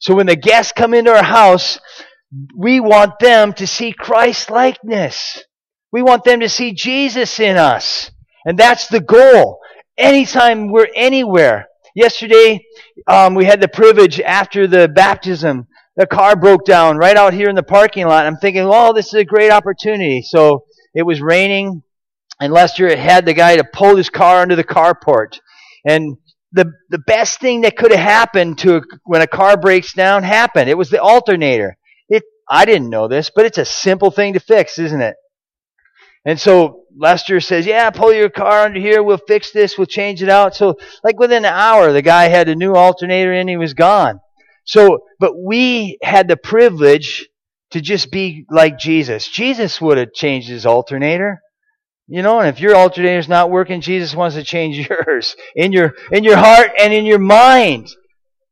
So 0.00 0.14
when 0.14 0.26
the 0.26 0.36
guests 0.36 0.72
come 0.72 0.94
into 0.94 1.12
our 1.12 1.24
house, 1.24 1.78
we 2.56 2.80
want 2.80 3.18
them 3.20 3.54
to 3.54 3.66
see 3.66 3.92
Christ 3.92 4.50
likeness. 4.50 5.42
We 5.92 6.02
want 6.02 6.24
them 6.24 6.40
to 6.40 6.48
see 6.48 6.72
Jesus 6.72 7.40
in 7.40 7.56
us. 7.56 8.10
And 8.44 8.58
that's 8.58 8.88
the 8.88 9.00
goal. 9.00 9.60
Anytime 9.96 10.70
we're 10.70 10.88
anywhere. 10.94 11.66
Yesterday, 11.94 12.64
um, 13.06 13.34
we 13.34 13.44
had 13.44 13.60
the 13.60 13.68
privilege 13.68 14.20
after 14.20 14.66
the 14.66 14.88
baptism 14.88 15.66
the 15.98 16.06
car 16.06 16.36
broke 16.36 16.64
down 16.64 16.96
right 16.96 17.16
out 17.16 17.34
here 17.34 17.48
in 17.48 17.56
the 17.56 17.62
parking 17.62 18.06
lot. 18.06 18.24
I'm 18.24 18.36
thinking, 18.36 18.62
oh, 18.64 18.92
this 18.92 19.08
is 19.08 19.14
a 19.14 19.24
great 19.24 19.50
opportunity. 19.50 20.22
So 20.22 20.64
it 20.94 21.02
was 21.02 21.20
raining, 21.20 21.82
and 22.40 22.52
Lester 22.52 22.96
had 22.96 23.26
the 23.26 23.34
guy 23.34 23.56
to 23.56 23.64
pull 23.64 23.96
his 23.96 24.08
car 24.08 24.40
under 24.40 24.54
the 24.54 24.64
carport. 24.64 25.40
And 25.84 26.16
the 26.52 26.72
the 26.88 27.00
best 27.00 27.40
thing 27.40 27.62
that 27.62 27.76
could 27.76 27.90
have 27.90 28.00
happened 28.00 28.58
to 28.58 28.76
a, 28.76 28.82
when 29.04 29.22
a 29.22 29.26
car 29.26 29.56
breaks 29.56 29.92
down 29.92 30.22
happened. 30.22 30.70
It 30.70 30.78
was 30.78 30.88
the 30.88 31.02
alternator. 31.02 31.76
It 32.08 32.22
I 32.48 32.64
didn't 32.64 32.90
know 32.90 33.08
this, 33.08 33.30
but 33.34 33.44
it's 33.44 33.58
a 33.58 33.64
simple 33.64 34.12
thing 34.12 34.34
to 34.34 34.40
fix, 34.40 34.78
isn't 34.78 35.02
it? 35.02 35.16
And 36.24 36.38
so 36.38 36.84
Lester 36.96 37.40
says, 37.40 37.66
"Yeah, 37.66 37.90
pull 37.90 38.12
your 38.12 38.30
car 38.30 38.64
under 38.64 38.80
here. 38.80 39.02
We'll 39.02 39.18
fix 39.18 39.50
this. 39.52 39.78
We'll 39.78 39.86
change 39.86 40.22
it 40.22 40.28
out." 40.28 40.54
So 40.54 40.76
like 41.04 41.18
within 41.18 41.44
an 41.44 41.54
hour, 41.54 41.92
the 41.92 42.02
guy 42.02 42.24
had 42.24 42.48
a 42.48 42.56
new 42.56 42.74
alternator 42.74 43.32
and 43.32 43.48
he 43.48 43.56
was 43.56 43.74
gone. 43.74 44.20
So, 44.64 45.00
but 45.18 45.32
we 45.34 45.98
had 46.02 46.28
the 46.28 46.36
privilege 46.36 47.26
to 47.70 47.80
just 47.80 48.10
be 48.10 48.44
like 48.50 48.78
Jesus. 48.78 49.26
Jesus 49.28 49.80
would 49.80 49.98
have 49.98 50.12
changed 50.12 50.48
his 50.48 50.66
alternator. 50.66 51.40
You 52.06 52.22
know, 52.22 52.40
and 52.40 52.48
if 52.48 52.60
your 52.60 52.74
alternator's 52.74 53.28
not 53.28 53.50
working, 53.50 53.82
Jesus 53.82 54.14
wants 54.14 54.36
to 54.36 54.42
change 54.42 54.88
yours 54.90 55.36
in 55.54 55.72
your 55.72 55.94
in 56.10 56.24
your 56.24 56.36
heart 56.36 56.70
and 56.78 56.92
in 56.92 57.04
your 57.04 57.18
mind. 57.18 57.88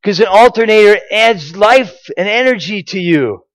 Because 0.02 0.20
an 0.20 0.26
alternator 0.26 1.00
adds 1.10 1.56
life 1.56 1.98
and 2.16 2.28
energy 2.28 2.82
to 2.84 3.00
you. 3.00 3.45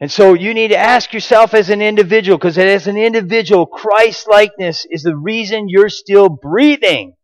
And 0.00 0.10
so 0.10 0.32
you 0.32 0.54
need 0.54 0.68
to 0.68 0.78
ask 0.78 1.12
yourself 1.12 1.52
as 1.52 1.68
an 1.68 1.82
individual, 1.82 2.38
because 2.38 2.56
as 2.56 2.86
an 2.86 2.96
individual, 2.96 3.66
Christ 3.66 4.26
likeness 4.28 4.86
is 4.90 5.02
the 5.02 5.16
reason 5.16 5.68
you're 5.68 5.90
still 5.90 6.30
breathing. 6.30 7.14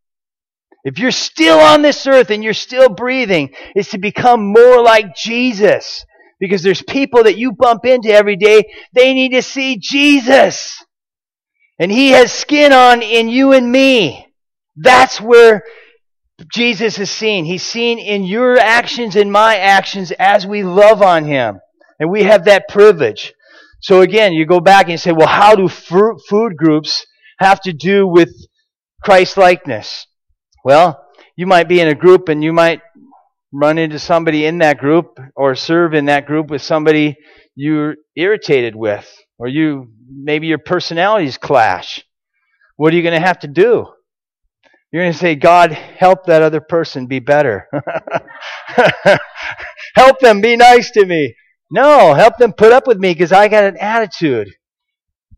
If 0.84 0.98
you're 0.98 1.10
still 1.10 1.58
on 1.58 1.82
this 1.82 2.06
earth 2.06 2.30
and 2.30 2.44
you're 2.44 2.54
still 2.54 2.90
breathing, 2.90 3.54
it's 3.74 3.90
to 3.90 3.98
become 3.98 4.52
more 4.52 4.82
like 4.82 5.16
Jesus. 5.16 6.04
Because 6.38 6.62
there's 6.62 6.82
people 6.82 7.24
that 7.24 7.38
you 7.38 7.52
bump 7.52 7.86
into 7.86 8.10
every 8.10 8.36
day, 8.36 8.70
they 8.92 9.14
need 9.14 9.30
to 9.30 9.42
see 9.42 9.78
Jesus. 9.80 10.84
And 11.78 11.90
He 11.90 12.10
has 12.10 12.30
skin 12.30 12.72
on 12.74 13.00
in 13.00 13.28
you 13.28 13.52
and 13.52 13.72
me. 13.72 14.28
That's 14.76 15.18
where 15.18 15.62
Jesus 16.52 16.98
is 16.98 17.10
seen. 17.10 17.46
He's 17.46 17.62
seen 17.62 17.98
in 17.98 18.24
your 18.24 18.58
actions 18.58 19.16
and 19.16 19.32
my 19.32 19.56
actions 19.56 20.12
as 20.18 20.46
we 20.46 20.62
love 20.62 21.00
on 21.00 21.24
Him. 21.24 21.58
And 21.98 22.10
we 22.10 22.24
have 22.24 22.44
that 22.44 22.68
privilege. 22.68 23.32
So 23.80 24.00
again, 24.00 24.32
you 24.32 24.46
go 24.46 24.60
back 24.60 24.84
and 24.84 24.92
you 24.92 24.98
say, 24.98 25.12
well, 25.12 25.28
how 25.28 25.54
do 25.54 25.68
food 25.68 26.56
groups 26.56 27.06
have 27.38 27.60
to 27.62 27.72
do 27.72 28.06
with 28.06 28.30
Christ 29.02 29.36
likeness? 29.36 30.06
Well, 30.64 31.04
you 31.36 31.46
might 31.46 31.68
be 31.68 31.80
in 31.80 31.88
a 31.88 31.94
group 31.94 32.28
and 32.28 32.42
you 32.42 32.52
might 32.52 32.80
run 33.52 33.78
into 33.78 33.98
somebody 33.98 34.44
in 34.44 34.58
that 34.58 34.78
group 34.78 35.18
or 35.34 35.54
serve 35.54 35.94
in 35.94 36.06
that 36.06 36.26
group 36.26 36.50
with 36.50 36.62
somebody 36.62 37.16
you're 37.54 37.96
irritated 38.16 38.74
with 38.74 39.08
or 39.38 39.48
you 39.48 39.88
maybe 40.08 40.46
your 40.46 40.58
personalities 40.58 41.38
clash. 41.38 42.02
What 42.76 42.92
are 42.92 42.96
you 42.96 43.02
going 43.02 43.20
to 43.20 43.26
have 43.26 43.38
to 43.40 43.48
do? 43.48 43.86
You're 44.92 45.02
going 45.02 45.12
to 45.12 45.18
say, 45.18 45.34
God, 45.34 45.72
help 45.72 46.26
that 46.26 46.42
other 46.42 46.60
person 46.60 47.06
be 47.06 47.18
better. 47.18 47.68
help 49.94 50.20
them 50.20 50.40
be 50.40 50.56
nice 50.56 50.90
to 50.92 51.04
me. 51.04 51.34
No, 51.70 52.14
help 52.14 52.36
them 52.38 52.52
put 52.52 52.72
up 52.72 52.86
with 52.86 52.98
me 52.98 53.12
because 53.12 53.32
I 53.32 53.48
got 53.48 53.64
an 53.64 53.76
attitude. 53.78 54.48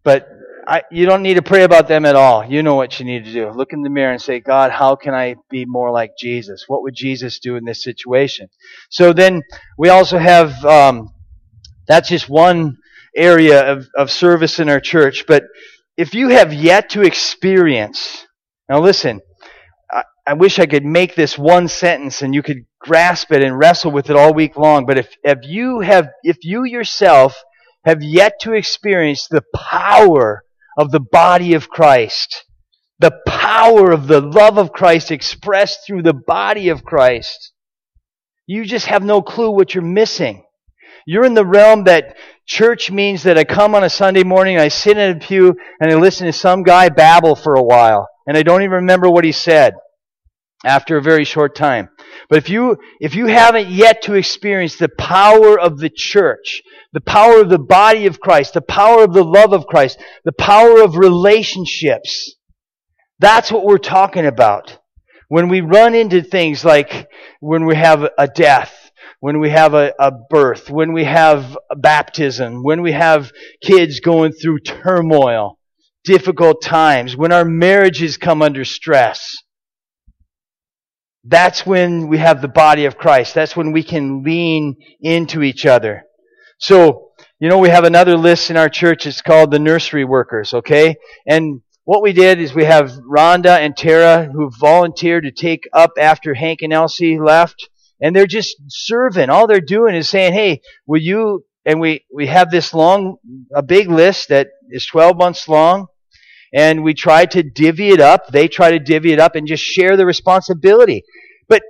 But 0.05 0.29
I, 0.67 0.83
you 0.91 1.07
don't 1.07 1.23
need 1.23 1.35
to 1.35 1.43
pray 1.43 1.63
about 1.63 1.89
them 1.89 2.05
at 2.05 2.15
all. 2.15 2.45
You 2.45 2.63
know 2.63 2.75
what 2.75 3.01
you 3.01 3.07
need 3.07 3.25
to 3.25 3.33
do. 3.33 3.51
Look 3.51 3.73
in 3.73 3.83
the 3.83 3.89
mirror 3.89 4.13
and 4.13 4.21
say, 4.21 4.39
God, 4.39 4.71
how 4.71 4.97
can 4.97 5.15
I 5.15 5.37
be 5.49 5.65
more 5.65 5.91
like 5.91 6.13
Jesus? 6.19 6.65
What 6.69 6.83
would 6.83 6.95
Jesus 6.95 7.39
do 7.39 7.57
in 7.57 7.65
this 7.65 7.83
situation? 7.83 8.49
So 8.91 9.15
then 9.15 9.43
we 9.79 9.89
also 9.89 10.19
have, 10.19 10.63
um, 10.67 11.09
that's 11.87 12.11
just 12.11 12.29
one 12.29 12.77
area 13.17 13.73
of, 13.73 13.89
of 13.97 14.11
service 14.11 14.59
in 14.59 14.69
our 14.69 14.81
church. 14.81 15.25
But 15.27 15.45
if 15.97 16.13
you 16.13 16.29
have 16.29 16.53
yet 16.53 16.91
to 16.91 17.03
experience, 17.03 18.27
now 18.69 18.81
listen, 18.81 19.23
I 20.29 20.35
wish 20.35 20.59
I 20.59 20.67
could 20.67 20.85
make 20.85 21.15
this 21.15 21.39
one 21.39 21.69
sentence 21.69 22.21
and 22.21 22.35
you 22.35 22.43
could 22.43 22.67
grasp 22.79 23.33
it 23.33 23.43
and 23.43 23.59
wrestle 23.59 23.91
with 23.91 24.11
it 24.11 24.17
all 24.17 24.35
week 24.35 24.59
long. 24.59 24.85
But 24.85 24.99
if, 24.99 25.09
if 25.25 25.39
you 25.45 25.81
have, 25.81 26.11
if 26.23 26.45
you 26.45 26.65
yourself 26.65 27.43
have 27.87 28.03
yet 28.03 28.35
to 28.43 28.53
experience 28.53 29.27
the 29.27 29.43
power 29.55 30.45
of 30.77 30.91
the 30.91 31.01
body 31.01 31.55
of 31.55 31.71
Christ. 31.71 32.45
The 32.99 33.19
power 33.27 33.91
of 33.91 34.07
the 34.07 34.21
love 34.21 34.59
of 34.59 34.71
Christ 34.71 35.11
expressed 35.11 35.87
through 35.87 36.03
the 36.03 36.13
body 36.13 36.69
of 36.69 36.85
Christ. 36.85 37.53
You 38.47 38.67
just 38.67 38.87
have 38.87 39.03
no 39.03 39.23
clue 39.23 39.51
what 39.51 39.75
you're 39.75 39.83
missing. 39.83 40.45
You're 41.07 41.25
in 41.25 41.35
the 41.35 41.47
realm 41.47 41.85
that 41.85 42.19
church 42.45 42.91
means 42.91 43.23
that 43.23 43.39
I 43.39 43.45
come 43.45 43.75
on 43.75 43.83
a 43.85 43.89
Sunday 43.89 44.25
morning, 44.25 44.59
I 44.59 44.69
sit 44.69 44.99
in 44.99 45.17
a 45.17 45.21
pew, 45.21 45.57
and 45.81 45.91
I 45.91 45.95
listen 45.95 46.27
to 46.27 46.35
some 46.35 46.65
guy 46.65 46.91
babble 46.91 47.35
for 47.35 47.55
a 47.55 47.63
while, 47.63 48.09
and 48.27 48.37
I 48.37 48.43
don't 48.43 48.63
even 48.63 48.77
remember 48.77 49.09
what 49.09 49.25
he 49.25 49.33
said. 49.33 49.75
After 50.65 50.97
a 50.97 51.03
very 51.03 51.25
short 51.25 51.55
time. 51.55 51.88
But 52.29 52.38
if 52.38 52.49
you, 52.49 52.79
if 53.00 53.15
you 53.15 53.27
haven't 53.27 53.69
yet 53.69 54.03
to 54.03 54.15
experience 54.15 54.77
the 54.77 54.88
power 54.88 55.59
of 55.59 55.79
the 55.79 55.91
church, 55.91 56.62
the 56.93 57.00
power 57.00 57.41
of 57.41 57.49
the 57.49 57.59
body 57.59 58.07
of 58.07 58.21
Christ, 58.21 58.55
the 58.55 58.61
power 58.61 59.05
of 59.05 59.12
the 59.12 59.25
love 59.25 59.53
of 59.53 59.67
Christ, 59.67 59.99
the 60.25 60.33
power 60.33 60.83
of 60.83 60.97
relationships, 60.97 62.35
that's 63.19 63.53
what 63.53 63.65
we're 63.65 63.79
talking 63.79 64.27
about. 64.27 64.79
When 65.29 65.49
we 65.49 65.61
run 65.61 65.95
into 65.95 66.23
things 66.23 66.65
like 66.65 67.09
when 67.41 67.67
we 67.67 67.77
have 67.77 68.09
a 68.17 68.27
death, 68.27 68.91
when 69.21 69.41
we 69.41 69.50
have 69.50 69.75
a, 69.75 69.93
a 69.99 70.11
birth, 70.31 70.71
when 70.71 70.93
we 70.93 71.05
have 71.05 71.57
baptism, 71.77 72.62
when 72.62 72.83
we 72.83 72.93
have 72.93 73.33
kids 73.62 74.00
going 74.00 74.33
through 74.33 74.61
turmoil, 74.61 75.59
difficult 76.05 76.62
times, 76.62 77.17
when 77.17 77.33
our 77.33 77.45
marriages 77.45 78.17
come 78.17 78.41
under 78.41 78.65
stress, 78.65 79.37
that's 81.29 81.67
when 81.67 82.09
we 82.09 82.19
have 82.19 82.41
the 82.41 82.49
body 82.49 82.87
of 82.87 82.97
Christ. 82.97 83.35
That's 83.35 83.55
when 83.55 83.73
we 83.73 83.83
can 83.83 84.23
lean 84.23 84.77
into 85.01 85.43
each 85.43 85.67
other. 85.67 86.05
So, 86.59 87.11
you 87.39 87.49
know, 87.49 87.59
we 87.59 87.69
have 87.69 87.85
another 87.85 88.17
list 88.17 88.51
in 88.51 88.57
our 88.57 88.69
church. 88.69 89.07
It's 89.07 89.21
called 89.21 89.51
the 89.51 89.59
nursery 89.59 90.05
workers, 90.05 90.55
okay? 90.55 90.97
And 91.27 91.61
what 91.85 92.03
we 92.03 92.13
did 92.13 92.41
is 92.41 92.55
we 92.55 92.65
have 92.65 92.93
Rhonda 92.93 93.59
and 93.59 93.77
Tara 93.77 94.25
who 94.25 94.51
volunteered 94.59 95.25
to 95.25 95.31
take 95.31 95.69
up 95.73 95.93
after 95.99 96.35
Hank 96.35 96.63
and 96.63 96.73
Elsie 96.73 97.19
left. 97.19 97.69
And 98.01 98.15
they're 98.15 98.27
just 98.27 98.57
serving. 98.69 99.29
All 99.29 99.47
they're 99.47 99.61
doing 99.61 99.95
is 99.95 100.09
saying, 100.09 100.33
hey, 100.33 100.63
will 100.87 101.01
you, 101.01 101.45
and 101.67 101.81
we, 101.81 102.05
we 102.15 102.27
have 102.29 102.51
this 102.51 102.73
long, 102.73 103.17
a 103.55 103.63
big 103.63 103.91
list 103.91 104.29
that 104.29 104.49
is 104.71 104.87
12 104.87 105.17
months 105.17 105.49
long 105.49 105.89
and 106.52 106.83
we 106.83 106.95
try 106.95 107.26
to 107.26 107.43
divvy 107.43 107.90
it 107.90 108.00
up. 108.00 108.28
They 108.28 108.49
try 108.49 108.71
to 108.71 108.78
divvy 108.78 109.12
it 109.12 109.21
up 109.21 109.35
and 109.35 109.47
just 109.47 109.62
share 109.62 109.97
the 109.97 110.07
responsibility. 110.07 111.05
But, 111.49 111.62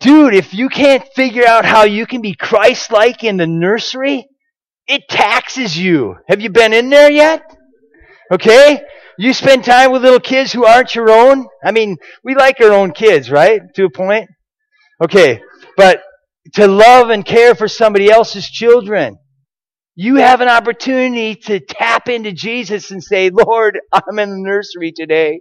dude, 0.00 0.34
if 0.34 0.54
you 0.54 0.68
can't 0.68 1.04
figure 1.14 1.46
out 1.46 1.64
how 1.64 1.84
you 1.84 2.06
can 2.06 2.20
be 2.20 2.34
Christ 2.34 2.90
like 2.90 3.24
in 3.24 3.36
the 3.36 3.46
nursery, 3.46 4.26
it 4.86 5.02
taxes 5.08 5.78
you. 5.78 6.16
Have 6.28 6.40
you 6.40 6.50
been 6.50 6.72
in 6.72 6.90
there 6.90 7.10
yet? 7.10 7.42
Okay? 8.30 8.82
You 9.18 9.32
spend 9.32 9.64
time 9.64 9.92
with 9.92 10.02
little 10.02 10.20
kids 10.20 10.52
who 10.52 10.64
aren't 10.64 10.94
your 10.94 11.10
own? 11.10 11.46
I 11.64 11.70
mean, 11.70 11.96
we 12.22 12.34
like 12.34 12.60
our 12.60 12.72
own 12.72 12.92
kids, 12.92 13.30
right? 13.30 13.62
To 13.74 13.84
a 13.84 13.90
point? 13.90 14.28
Okay. 15.02 15.40
But 15.76 16.02
to 16.54 16.66
love 16.66 17.10
and 17.10 17.24
care 17.24 17.54
for 17.54 17.68
somebody 17.68 18.10
else's 18.10 18.48
children. 18.48 19.18
You 19.96 20.16
have 20.16 20.40
an 20.40 20.48
opportunity 20.48 21.36
to 21.36 21.60
tap 21.60 22.08
into 22.08 22.32
Jesus 22.32 22.90
and 22.90 23.02
say, 23.02 23.30
Lord, 23.30 23.78
I'm 23.92 24.18
in 24.18 24.30
the 24.30 24.38
nursery 24.38 24.90
today. 24.90 25.40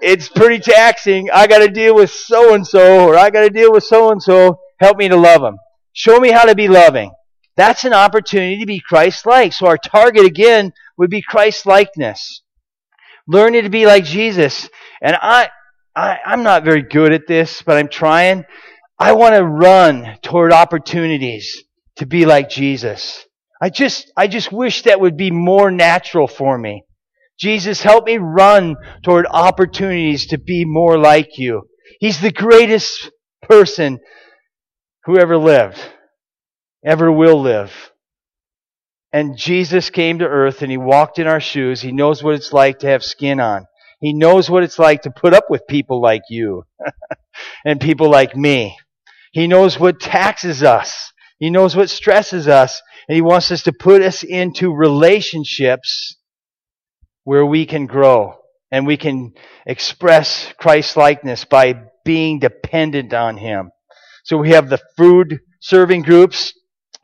It's 0.00 0.28
pretty 0.28 0.58
taxing. 0.58 1.30
I 1.32 1.46
got 1.46 1.60
to 1.60 1.68
deal 1.68 1.94
with 1.94 2.10
so 2.10 2.54
and 2.54 2.66
so, 2.66 3.06
or 3.08 3.16
I 3.16 3.30
got 3.30 3.42
to 3.42 3.50
deal 3.50 3.72
with 3.72 3.84
so 3.84 4.10
and 4.10 4.20
so. 4.20 4.58
Help 4.80 4.96
me 4.96 5.08
to 5.08 5.16
love 5.16 5.42
them. 5.42 5.58
Show 5.92 6.18
me 6.18 6.30
how 6.32 6.44
to 6.44 6.56
be 6.56 6.66
loving. 6.66 7.12
That's 7.56 7.84
an 7.84 7.92
opportunity 7.92 8.58
to 8.58 8.66
be 8.66 8.80
Christ 8.80 9.26
like. 9.26 9.52
So 9.52 9.66
our 9.66 9.78
target 9.78 10.24
again 10.24 10.72
would 10.96 11.10
be 11.10 11.22
Christ 11.22 11.64
likeness. 11.64 12.42
Learning 13.28 13.62
to 13.62 13.70
be 13.70 13.86
like 13.86 14.04
Jesus. 14.04 14.68
And 15.00 15.16
I, 15.20 15.50
I, 15.94 16.18
I'm 16.26 16.42
not 16.42 16.64
very 16.64 16.82
good 16.82 17.12
at 17.12 17.28
this, 17.28 17.62
but 17.62 17.76
I'm 17.76 17.88
trying. 17.88 18.44
I 18.98 19.12
want 19.12 19.36
to 19.36 19.44
run 19.44 20.18
toward 20.22 20.52
opportunities 20.52 21.62
to 21.96 22.06
be 22.06 22.26
like 22.26 22.48
Jesus. 22.48 23.24
I 23.62 23.70
just, 23.70 24.12
I 24.16 24.26
just 24.26 24.50
wish 24.50 24.82
that 24.82 25.00
would 25.00 25.16
be 25.16 25.30
more 25.30 25.70
natural 25.70 26.26
for 26.26 26.58
me. 26.58 26.84
Jesus, 27.38 27.80
help 27.80 28.06
me 28.06 28.18
run 28.18 28.74
toward 29.04 29.24
opportunities 29.30 30.26
to 30.26 30.38
be 30.38 30.64
more 30.64 30.98
like 30.98 31.38
you. 31.38 31.62
He's 32.00 32.20
the 32.20 32.32
greatest 32.32 33.10
person 33.42 34.00
who 35.04 35.16
ever 35.16 35.36
lived, 35.36 35.78
ever 36.84 37.10
will 37.12 37.40
live. 37.40 37.72
And 39.12 39.36
Jesus 39.36 39.90
came 39.90 40.18
to 40.18 40.26
earth 40.26 40.62
and 40.62 40.70
he 40.70 40.76
walked 40.76 41.20
in 41.20 41.28
our 41.28 41.40
shoes. 41.40 41.80
He 41.80 41.92
knows 41.92 42.20
what 42.20 42.34
it's 42.34 42.52
like 42.52 42.80
to 42.80 42.88
have 42.88 43.04
skin 43.04 43.38
on. 43.38 43.66
He 44.00 44.12
knows 44.12 44.50
what 44.50 44.64
it's 44.64 44.78
like 44.80 45.02
to 45.02 45.12
put 45.12 45.34
up 45.34 45.44
with 45.48 45.68
people 45.68 46.00
like 46.00 46.22
you 46.28 46.64
and 47.64 47.80
people 47.80 48.10
like 48.10 48.34
me. 48.34 48.76
He 49.32 49.46
knows 49.46 49.78
what 49.78 50.00
taxes 50.00 50.64
us. 50.64 51.12
He 51.38 51.50
knows 51.50 51.76
what 51.76 51.90
stresses 51.90 52.48
us. 52.48 52.82
And 53.08 53.16
He 53.16 53.22
wants 53.22 53.50
us 53.50 53.62
to 53.64 53.72
put 53.72 54.02
us 54.02 54.22
into 54.22 54.72
relationships 54.74 56.16
where 57.24 57.46
we 57.46 57.66
can 57.66 57.86
grow 57.86 58.36
and 58.70 58.86
we 58.86 58.96
can 58.96 59.34
express 59.66 60.52
Christ 60.58 60.96
likeness 60.96 61.44
by 61.44 61.74
being 62.04 62.38
dependent 62.38 63.12
on 63.12 63.36
Him. 63.36 63.70
So 64.24 64.38
we 64.38 64.50
have 64.50 64.68
the 64.68 64.80
food 64.96 65.40
serving 65.60 66.02
groups 66.02 66.52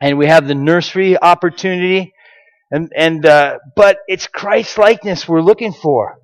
and 0.01 0.17
we 0.17 0.27
have 0.27 0.47
the 0.47 0.55
nursery 0.55 1.17
opportunity. 1.17 2.13
And, 2.71 2.91
and, 2.95 3.25
uh, 3.25 3.57
but 3.75 3.97
it's 4.07 4.27
Christ 4.27 4.77
likeness 4.77 5.27
we're 5.27 5.41
looking 5.41 5.73
for. 5.73 6.17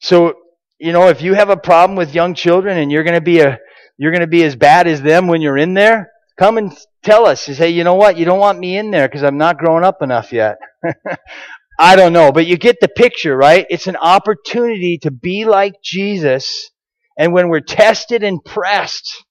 So, 0.00 0.34
you 0.78 0.92
know, 0.92 1.08
if 1.08 1.22
you 1.22 1.34
have 1.34 1.50
a 1.50 1.56
problem 1.56 1.96
with 1.96 2.14
young 2.14 2.34
children 2.34 2.78
and 2.78 2.92
you're 2.92 3.04
going 3.04 3.14
to 3.14 3.20
be 3.20 3.40
a, 3.40 3.58
you're 3.96 4.10
going 4.10 4.20
to 4.20 4.26
be 4.26 4.44
as 4.44 4.56
bad 4.56 4.86
as 4.86 5.00
them 5.00 5.26
when 5.26 5.40
you're 5.40 5.56
in 5.56 5.74
there, 5.74 6.10
come 6.38 6.58
and 6.58 6.76
tell 7.02 7.26
us. 7.26 7.48
You 7.48 7.54
say, 7.54 7.70
you 7.70 7.84
know 7.84 7.94
what? 7.94 8.16
You 8.16 8.24
don't 8.24 8.38
want 8.38 8.58
me 8.58 8.76
in 8.76 8.90
there 8.90 9.08
because 9.08 9.22
I'm 9.22 9.38
not 9.38 9.58
grown 9.58 9.84
up 9.84 10.02
enough 10.02 10.32
yet. 10.32 10.58
I 11.78 11.96
don't 11.96 12.12
know, 12.12 12.30
but 12.30 12.46
you 12.46 12.56
get 12.56 12.78
the 12.80 12.88
picture, 12.88 13.36
right? 13.36 13.66
It's 13.68 13.88
an 13.88 13.96
opportunity 13.96 14.98
to 15.02 15.10
be 15.10 15.44
like 15.44 15.74
Jesus. 15.82 16.70
And 17.18 17.32
when 17.32 17.48
we're 17.48 17.60
tested 17.60 18.22
and 18.22 18.44
pressed, 18.44 19.24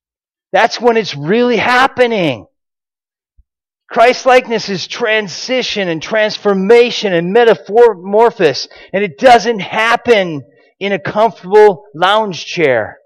that's 0.51 0.79
when 0.79 0.97
it's 0.97 1.15
really 1.15 1.57
happening. 1.57 2.47
Christ 3.89 4.25
likeness 4.25 4.69
is 4.69 4.87
transition 4.87 5.87
and 5.87 6.01
transformation 6.01 7.13
and 7.13 7.31
metamorphosis, 7.31 8.67
and 8.91 9.03
it 9.03 9.19
doesn't 9.19 9.59
happen 9.59 10.43
in 10.79 10.91
a 10.91 10.99
comfortable 10.99 11.85
lounge 11.93 12.45
chair. 12.45 12.97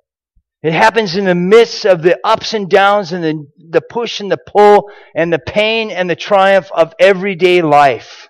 It 0.64 0.74
happens 0.74 1.16
in 1.16 1.26
the 1.26 1.36
midst 1.36 1.86
of 1.86 2.02
the 2.02 2.20
ups 2.24 2.54
and 2.54 2.70
downs 2.70 3.12
and 3.12 3.24
the, 3.24 3.48
the 3.70 3.82
push 3.82 4.20
and 4.20 4.32
the 4.32 4.38
pull 4.38 4.90
and 5.16 5.32
the 5.32 5.40
pain 5.40 5.92
and 5.92 6.10
the 6.10 6.16
triumph 6.16 6.72
of 6.72 6.94
everyday 7.00 7.62
life. 7.62 8.28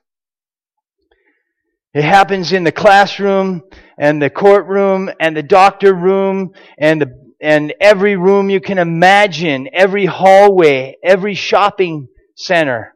It 1.93 2.03
happens 2.03 2.51
in 2.51 2.63
the 2.63 2.71
classroom 2.71 3.63
and 3.97 4.21
the 4.21 4.29
courtroom 4.29 5.09
and 5.19 5.35
the 5.35 5.41
doctor 5.41 5.93
room 5.93 6.51
and 6.77 7.01
the, 7.01 7.33
and 7.41 7.73
every 7.79 8.15
room 8.15 8.49
you 8.49 8.59
can 8.59 8.77
imagine, 8.77 9.69
every 9.71 10.05
hallway, 10.05 10.97
every 11.03 11.33
shopping 11.33 12.07
center. 12.35 12.93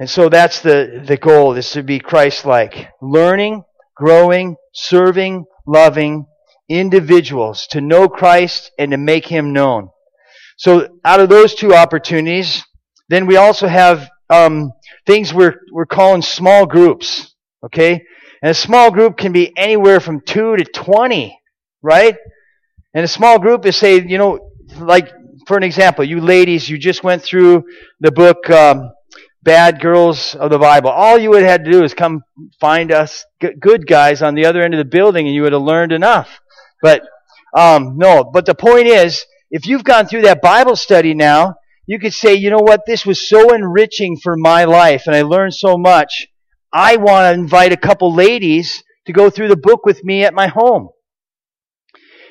And 0.00 0.10
so 0.10 0.28
that's 0.28 0.60
the, 0.60 1.02
the 1.04 1.16
goal, 1.16 1.54
is 1.54 1.70
to 1.72 1.82
be 1.82 2.00
Christ-like. 2.00 2.88
Learning, 3.00 3.64
growing, 3.96 4.56
serving, 4.72 5.44
loving, 5.66 6.26
individuals 6.68 7.66
to 7.68 7.80
know 7.80 8.08
Christ 8.08 8.70
and 8.78 8.90
to 8.90 8.96
make 8.96 9.26
Him 9.26 9.52
known. 9.52 9.90
So 10.56 10.98
out 11.04 11.20
of 11.20 11.28
those 11.28 11.54
two 11.54 11.74
opportunities, 11.74 12.64
then 13.08 13.26
we 13.26 13.36
also 13.36 13.66
have 13.66 14.08
um, 14.28 14.72
things 15.06 15.32
we're, 15.32 15.60
we're 15.72 15.86
calling 15.86 16.22
small 16.22 16.66
groups. 16.66 17.34
Okay? 17.64 18.04
And 18.42 18.50
a 18.50 18.54
small 18.54 18.90
group 18.90 19.16
can 19.16 19.32
be 19.32 19.56
anywhere 19.56 20.00
from 20.00 20.20
2 20.20 20.56
to 20.56 20.64
20, 20.64 21.38
right? 21.82 22.16
And 22.94 23.04
a 23.04 23.08
small 23.08 23.38
group 23.38 23.66
is, 23.66 23.76
say, 23.76 24.00
you 24.00 24.18
know, 24.18 24.50
like, 24.78 25.12
for 25.46 25.56
an 25.56 25.62
example, 25.62 26.04
you 26.04 26.20
ladies, 26.20 26.68
you 26.68 26.78
just 26.78 27.02
went 27.02 27.22
through 27.22 27.64
the 28.00 28.12
book 28.12 28.48
um, 28.50 28.90
Bad 29.42 29.80
Girls 29.80 30.34
of 30.34 30.50
the 30.50 30.58
Bible. 30.58 30.90
All 30.90 31.18
you 31.18 31.30
would 31.30 31.42
have 31.42 31.50
had 31.50 31.64
to 31.64 31.70
do 31.70 31.84
is 31.84 31.94
come 31.94 32.22
find 32.60 32.92
us 32.92 33.24
good 33.60 33.86
guys 33.86 34.22
on 34.22 34.34
the 34.34 34.44
other 34.44 34.60
end 34.60 34.74
of 34.74 34.78
the 34.78 34.84
building 34.84 35.26
and 35.26 35.34
you 35.34 35.42
would 35.42 35.52
have 35.52 35.62
learned 35.62 35.92
enough. 35.92 36.40
But 36.82 37.02
um, 37.56 37.96
no, 37.96 38.24
but 38.24 38.46
the 38.46 38.54
point 38.54 38.86
is, 38.86 39.24
if 39.50 39.66
you've 39.66 39.84
gone 39.84 40.06
through 40.06 40.22
that 40.22 40.42
Bible 40.42 40.76
study 40.76 41.14
now, 41.14 41.54
you 41.86 41.98
could 41.98 42.12
say, 42.12 42.34
you 42.34 42.50
know 42.50 42.60
what, 42.60 42.82
this 42.86 43.06
was 43.06 43.28
so 43.28 43.54
enriching 43.54 44.18
for 44.18 44.36
my 44.36 44.64
life, 44.64 45.04
and 45.06 45.16
I 45.16 45.22
learned 45.22 45.54
so 45.54 45.78
much. 45.78 46.28
I 46.72 46.96
want 46.96 47.24
to 47.24 47.40
invite 47.40 47.72
a 47.72 47.78
couple 47.78 48.14
ladies 48.14 48.82
to 49.06 49.12
go 49.12 49.30
through 49.30 49.48
the 49.48 49.56
book 49.56 49.86
with 49.86 50.04
me 50.04 50.24
at 50.24 50.34
my 50.34 50.48
home. 50.48 50.90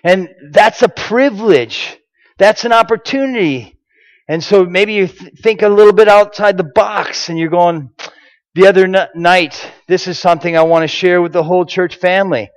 And 0.03 0.29
that's 0.51 0.83
a 0.83 0.89
privilege. 0.89 1.97
That's 2.37 2.65
an 2.65 2.71
opportunity. 2.71 3.79
And 4.29 4.43
so 4.43 4.63
maybe 4.65 4.93
you 4.93 5.07
th- 5.07 5.33
think 5.41 5.63
a 5.63 5.69
little 5.69 5.93
bit 5.93 6.07
outside 6.07 6.57
the 6.57 6.71
box 6.75 7.29
and 7.29 7.39
you're 7.39 7.49
going, 7.49 7.89
the 8.53 8.67
other 8.67 8.83
n- 8.83 9.07
night, 9.15 9.71
this 9.87 10.07
is 10.07 10.19
something 10.19 10.55
I 10.55 10.61
want 10.63 10.83
to 10.83 10.87
share 10.87 11.21
with 11.21 11.33
the 11.33 11.43
whole 11.43 11.65
church 11.65 11.95
family. 11.95 12.49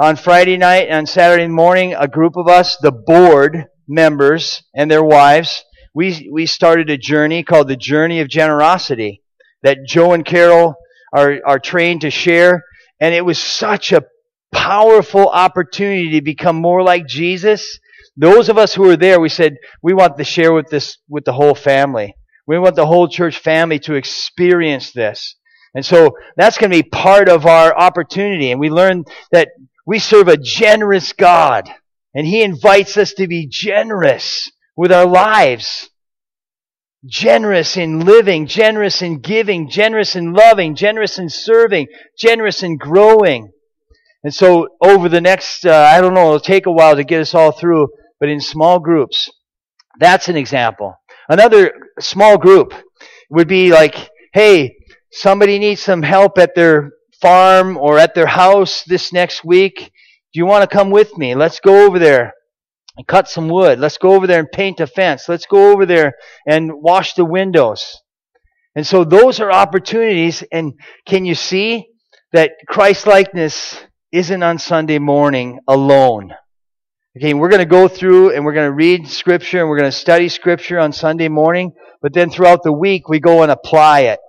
On 0.00 0.14
Friday 0.14 0.56
night 0.56 0.86
and 0.86 0.98
on 0.98 1.06
Saturday 1.06 1.48
morning, 1.48 1.92
a 1.92 2.06
group 2.06 2.36
of 2.36 2.46
us, 2.46 2.76
the 2.76 2.92
board 2.92 3.64
members 3.88 4.62
and 4.72 4.88
their 4.88 5.02
wives, 5.02 5.64
we, 5.92 6.30
we 6.32 6.46
started 6.46 6.88
a 6.88 6.96
journey 6.96 7.42
called 7.42 7.66
the 7.66 7.74
Journey 7.74 8.20
of 8.20 8.28
Generosity 8.28 9.24
that 9.64 9.78
Joe 9.88 10.12
and 10.12 10.24
Carol 10.24 10.76
are, 11.12 11.40
are 11.44 11.58
trained 11.58 12.02
to 12.02 12.10
share. 12.10 12.62
And 13.00 13.12
it 13.12 13.24
was 13.24 13.40
such 13.40 13.90
a 13.90 14.04
powerful 14.52 15.26
opportunity 15.26 16.12
to 16.12 16.22
become 16.22 16.54
more 16.54 16.84
like 16.84 17.08
Jesus. 17.08 17.80
Those 18.16 18.48
of 18.48 18.56
us 18.56 18.74
who 18.74 18.84
were 18.84 18.96
there, 18.96 19.18
we 19.18 19.28
said, 19.28 19.56
we 19.82 19.94
want 19.94 20.16
to 20.16 20.22
share 20.22 20.52
with 20.52 20.68
this, 20.68 20.98
with 21.08 21.24
the 21.24 21.32
whole 21.32 21.56
family. 21.56 22.14
We 22.46 22.56
want 22.60 22.76
the 22.76 22.86
whole 22.86 23.08
church 23.08 23.36
family 23.36 23.80
to 23.80 23.94
experience 23.94 24.92
this. 24.92 25.34
And 25.74 25.84
so 25.84 26.16
that's 26.36 26.56
going 26.56 26.70
to 26.70 26.82
be 26.82 26.88
part 26.88 27.28
of 27.28 27.46
our 27.46 27.76
opportunity. 27.76 28.52
And 28.52 28.60
we 28.60 28.70
learned 28.70 29.08
that 29.32 29.48
we 29.88 29.98
serve 29.98 30.28
a 30.28 30.36
generous 30.36 31.14
God. 31.14 31.66
And 32.14 32.26
He 32.26 32.42
invites 32.42 32.98
us 32.98 33.14
to 33.14 33.26
be 33.26 33.48
generous 33.50 34.50
with 34.76 34.92
our 34.92 35.06
lives. 35.06 35.88
Generous 37.06 37.78
in 37.78 38.00
living, 38.00 38.46
generous 38.46 39.00
in 39.00 39.20
giving, 39.20 39.70
generous 39.70 40.14
in 40.14 40.34
loving, 40.34 40.74
generous 40.74 41.18
in 41.18 41.30
serving, 41.30 41.86
generous 42.18 42.62
in 42.62 42.76
growing. 42.76 43.50
And 44.22 44.34
so 44.34 44.68
over 44.82 45.08
the 45.08 45.22
next, 45.22 45.64
uh, 45.64 45.72
I 45.90 46.02
don't 46.02 46.12
know, 46.12 46.26
it'll 46.26 46.40
take 46.40 46.66
a 46.66 46.72
while 46.72 46.96
to 46.96 47.04
get 47.04 47.22
us 47.22 47.34
all 47.34 47.52
through, 47.52 47.88
but 48.20 48.28
in 48.28 48.40
small 48.40 48.80
groups, 48.80 49.30
that's 49.98 50.28
an 50.28 50.36
example. 50.36 50.96
Another 51.30 51.72
small 51.98 52.36
group 52.36 52.74
would 53.30 53.48
be 53.48 53.70
like, 53.70 54.10
hey, 54.34 54.76
somebody 55.10 55.58
needs 55.58 55.80
some 55.80 56.02
help 56.02 56.36
at 56.36 56.54
their 56.54 56.90
farm 57.20 57.76
or 57.76 57.98
at 57.98 58.14
their 58.14 58.26
house 58.26 58.84
this 58.84 59.12
next 59.12 59.44
week. 59.44 59.90
Do 60.32 60.38
you 60.38 60.46
want 60.46 60.68
to 60.68 60.74
come 60.76 60.90
with 60.90 61.16
me? 61.16 61.34
Let's 61.34 61.60
go 61.60 61.86
over 61.86 61.98
there 61.98 62.34
and 62.96 63.06
cut 63.06 63.28
some 63.28 63.48
wood. 63.48 63.78
Let's 63.78 63.98
go 63.98 64.12
over 64.12 64.26
there 64.26 64.40
and 64.40 64.50
paint 64.50 64.80
a 64.80 64.86
fence. 64.86 65.28
Let's 65.28 65.46
go 65.46 65.72
over 65.72 65.86
there 65.86 66.14
and 66.46 66.82
wash 66.82 67.14
the 67.14 67.24
windows. 67.24 67.96
And 68.74 68.86
so 68.86 69.04
those 69.04 69.40
are 69.40 69.50
opportunities. 69.50 70.44
And 70.52 70.74
can 71.06 71.24
you 71.24 71.34
see 71.34 71.88
that 72.32 72.52
Christ 72.68 73.06
likeness 73.06 73.78
isn't 74.12 74.42
on 74.42 74.58
Sunday 74.58 74.98
morning 74.98 75.60
alone? 75.66 76.32
Okay, 77.16 77.34
we're 77.34 77.48
going 77.48 77.58
to 77.60 77.66
go 77.66 77.88
through 77.88 78.34
and 78.34 78.44
we're 78.44 78.52
going 78.52 78.68
to 78.68 78.72
read 78.72 79.08
scripture 79.08 79.60
and 79.60 79.68
we're 79.68 79.78
going 79.78 79.90
to 79.90 79.96
study 79.96 80.28
scripture 80.28 80.78
on 80.78 80.92
Sunday 80.92 81.28
morning, 81.28 81.72
but 82.00 82.12
then 82.12 82.30
throughout 82.30 82.62
the 82.62 82.72
week 82.72 83.08
we 83.08 83.18
go 83.18 83.42
and 83.42 83.50
apply 83.50 84.00
it. 84.02 84.20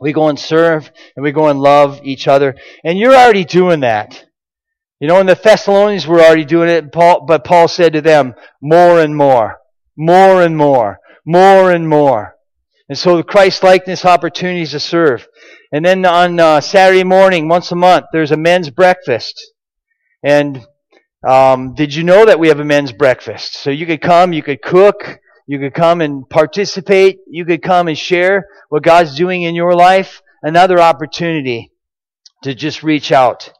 We 0.00 0.12
go 0.12 0.28
and 0.28 0.38
serve 0.38 0.90
and 1.14 1.22
we 1.22 1.32
go 1.32 1.48
and 1.48 1.60
love 1.60 2.00
each 2.02 2.26
other. 2.26 2.56
And 2.84 2.98
you're 2.98 3.14
already 3.14 3.44
doing 3.44 3.80
that. 3.80 4.24
You 4.98 5.08
know, 5.08 5.20
in 5.20 5.26
the 5.26 5.34
Thessalonians 5.34 6.06
we're 6.06 6.20
already 6.20 6.44
doing 6.44 6.68
it, 6.68 6.92
Paul, 6.92 7.24
but 7.26 7.44
Paul 7.44 7.68
said 7.68 7.92
to 7.92 8.00
them, 8.00 8.34
more 8.62 9.00
and 9.00 9.14
more, 9.14 9.58
more 9.96 10.42
and 10.42 10.56
more, 10.56 11.00
more 11.24 11.70
and 11.70 11.88
more. 11.88 12.34
And 12.88 12.98
so 12.98 13.16
the 13.16 13.22
Christ 13.22 13.62
likeness 13.62 14.04
opportunities 14.04 14.72
to 14.72 14.80
serve. 14.80 15.28
And 15.72 15.84
then 15.84 16.04
on 16.04 16.40
uh, 16.40 16.60
Saturday 16.60 17.04
morning, 17.04 17.48
once 17.48 17.70
a 17.70 17.76
month, 17.76 18.06
there's 18.12 18.32
a 18.32 18.36
men's 18.36 18.68
breakfast. 18.68 19.52
And 20.24 20.66
um, 21.26 21.74
did 21.74 21.94
you 21.94 22.02
know 22.02 22.24
that 22.26 22.40
we 22.40 22.48
have 22.48 22.60
a 22.60 22.64
men's 22.64 22.92
breakfast? 22.92 23.54
So 23.54 23.70
you 23.70 23.86
could 23.86 24.00
come, 24.00 24.32
you 24.32 24.42
could 24.42 24.60
cook, 24.60 25.20
you 25.50 25.58
could 25.58 25.74
come 25.74 26.00
and 26.00 26.30
participate, 26.30 27.18
you 27.26 27.44
could 27.44 27.60
come 27.60 27.88
and 27.88 27.98
share 27.98 28.46
what 28.68 28.84
God's 28.84 29.16
doing 29.16 29.42
in 29.42 29.56
your 29.56 29.74
life. 29.74 30.22
Another 30.44 30.78
opportunity 30.78 31.72
to 32.44 32.54
just 32.54 32.84
reach 32.84 33.10
out. 33.10 33.52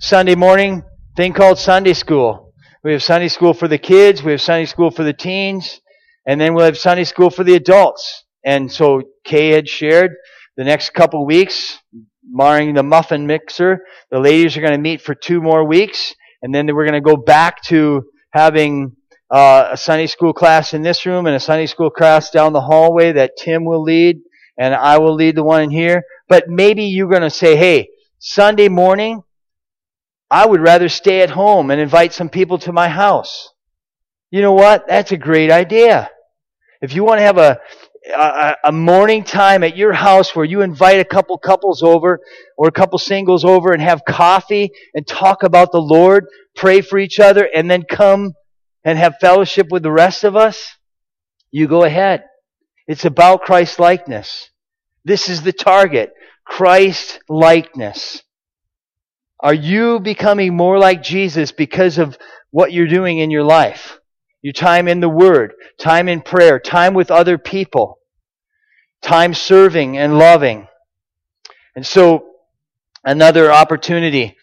Sunday 0.00 0.34
morning, 0.34 0.82
thing 1.16 1.32
called 1.32 1.56
Sunday 1.56 1.92
school. 1.92 2.52
We 2.82 2.90
have 2.90 3.02
Sunday 3.04 3.28
school 3.28 3.54
for 3.54 3.68
the 3.68 3.78
kids, 3.78 4.24
we 4.24 4.32
have 4.32 4.42
Sunday 4.42 4.66
school 4.66 4.90
for 4.90 5.04
the 5.04 5.12
teens, 5.12 5.80
and 6.26 6.40
then 6.40 6.52
we'll 6.52 6.64
have 6.64 6.76
Sunday 6.76 7.04
school 7.04 7.30
for 7.30 7.44
the 7.44 7.54
adults. 7.54 8.24
And 8.44 8.70
so 8.72 9.02
Kay 9.22 9.50
had 9.50 9.68
shared 9.68 10.16
the 10.56 10.64
next 10.64 10.94
couple 10.94 11.24
weeks, 11.24 11.78
barring 12.24 12.74
the 12.74 12.82
muffin 12.82 13.24
mixer, 13.24 13.84
the 14.10 14.18
ladies 14.18 14.56
are 14.56 14.62
going 14.62 14.72
to 14.72 14.78
meet 14.78 15.00
for 15.00 15.14
two 15.14 15.40
more 15.40 15.64
weeks, 15.64 16.12
and 16.42 16.52
then 16.52 16.66
we're 16.74 16.86
going 16.86 17.00
to 17.00 17.08
go 17.08 17.16
back 17.16 17.62
to 17.66 18.02
having 18.32 18.96
uh, 19.30 19.70
a 19.72 19.76
Sunday 19.76 20.06
school 20.06 20.32
class 20.32 20.74
in 20.74 20.82
this 20.82 21.04
room 21.04 21.26
and 21.26 21.34
a 21.34 21.40
Sunday 21.40 21.66
school 21.66 21.90
class 21.90 22.30
down 22.30 22.52
the 22.52 22.60
hallway 22.60 23.12
that 23.12 23.36
Tim 23.36 23.64
will 23.64 23.82
lead, 23.82 24.20
and 24.58 24.74
I 24.74 24.98
will 24.98 25.14
lead 25.14 25.36
the 25.36 25.42
one 25.42 25.62
in 25.62 25.70
here. 25.70 26.04
But 26.28 26.48
maybe 26.48 26.84
you're 26.84 27.08
going 27.08 27.22
to 27.22 27.30
say, 27.30 27.56
hey, 27.56 27.88
Sunday 28.18 28.68
morning, 28.68 29.22
I 30.30 30.46
would 30.46 30.60
rather 30.60 30.88
stay 30.88 31.22
at 31.22 31.30
home 31.30 31.70
and 31.70 31.80
invite 31.80 32.12
some 32.12 32.28
people 32.28 32.58
to 32.58 32.72
my 32.72 32.88
house. 32.88 33.50
You 34.30 34.42
know 34.42 34.52
what? 34.52 34.86
That's 34.88 35.12
a 35.12 35.16
great 35.16 35.50
idea. 35.50 36.10
If 36.80 36.94
you 36.94 37.04
want 37.04 37.18
to 37.18 37.22
have 37.22 37.38
a, 37.38 37.58
a, 38.14 38.54
a, 38.64 38.72
morning 38.72 39.24
time 39.24 39.62
at 39.62 39.76
your 39.76 39.92
house 39.92 40.34
where 40.34 40.44
you 40.44 40.62
invite 40.62 41.00
a 41.00 41.04
couple 41.04 41.38
couples 41.38 41.82
over 41.82 42.20
or 42.56 42.68
a 42.68 42.72
couple 42.72 42.98
singles 42.98 43.44
over 43.44 43.72
and 43.72 43.80
have 43.80 44.04
coffee 44.06 44.70
and 44.94 45.06
talk 45.06 45.42
about 45.42 45.72
the 45.72 45.80
Lord, 45.80 46.26
pray 46.54 46.80
for 46.80 46.98
each 46.98 47.18
other, 47.20 47.48
and 47.54 47.70
then 47.70 47.82
come 47.82 48.34
and 48.86 48.96
have 48.96 49.18
fellowship 49.20 49.66
with 49.70 49.82
the 49.82 49.90
rest 49.90 50.22
of 50.22 50.36
us, 50.36 50.76
you 51.50 51.66
go 51.66 51.82
ahead. 51.82 52.24
It's 52.86 53.04
about 53.04 53.42
Christ 53.42 53.80
likeness. 53.80 54.48
This 55.04 55.28
is 55.28 55.42
the 55.42 55.52
target. 55.52 56.12
Christ 56.44 57.18
likeness. 57.28 58.22
Are 59.40 59.52
you 59.52 59.98
becoming 59.98 60.56
more 60.56 60.78
like 60.78 61.02
Jesus 61.02 61.50
because 61.50 61.98
of 61.98 62.16
what 62.52 62.72
you're 62.72 62.86
doing 62.86 63.18
in 63.18 63.32
your 63.32 63.42
life? 63.42 63.98
Your 64.40 64.52
time 64.52 64.86
in 64.86 65.00
the 65.00 65.08
Word, 65.08 65.54
time 65.80 66.08
in 66.08 66.22
prayer, 66.22 66.60
time 66.60 66.94
with 66.94 67.10
other 67.10 67.38
people, 67.38 67.98
time 69.02 69.34
serving 69.34 69.98
and 69.98 70.16
loving. 70.16 70.68
And 71.74 71.84
so, 71.84 72.24
another 73.04 73.50
opportunity, 73.50 74.36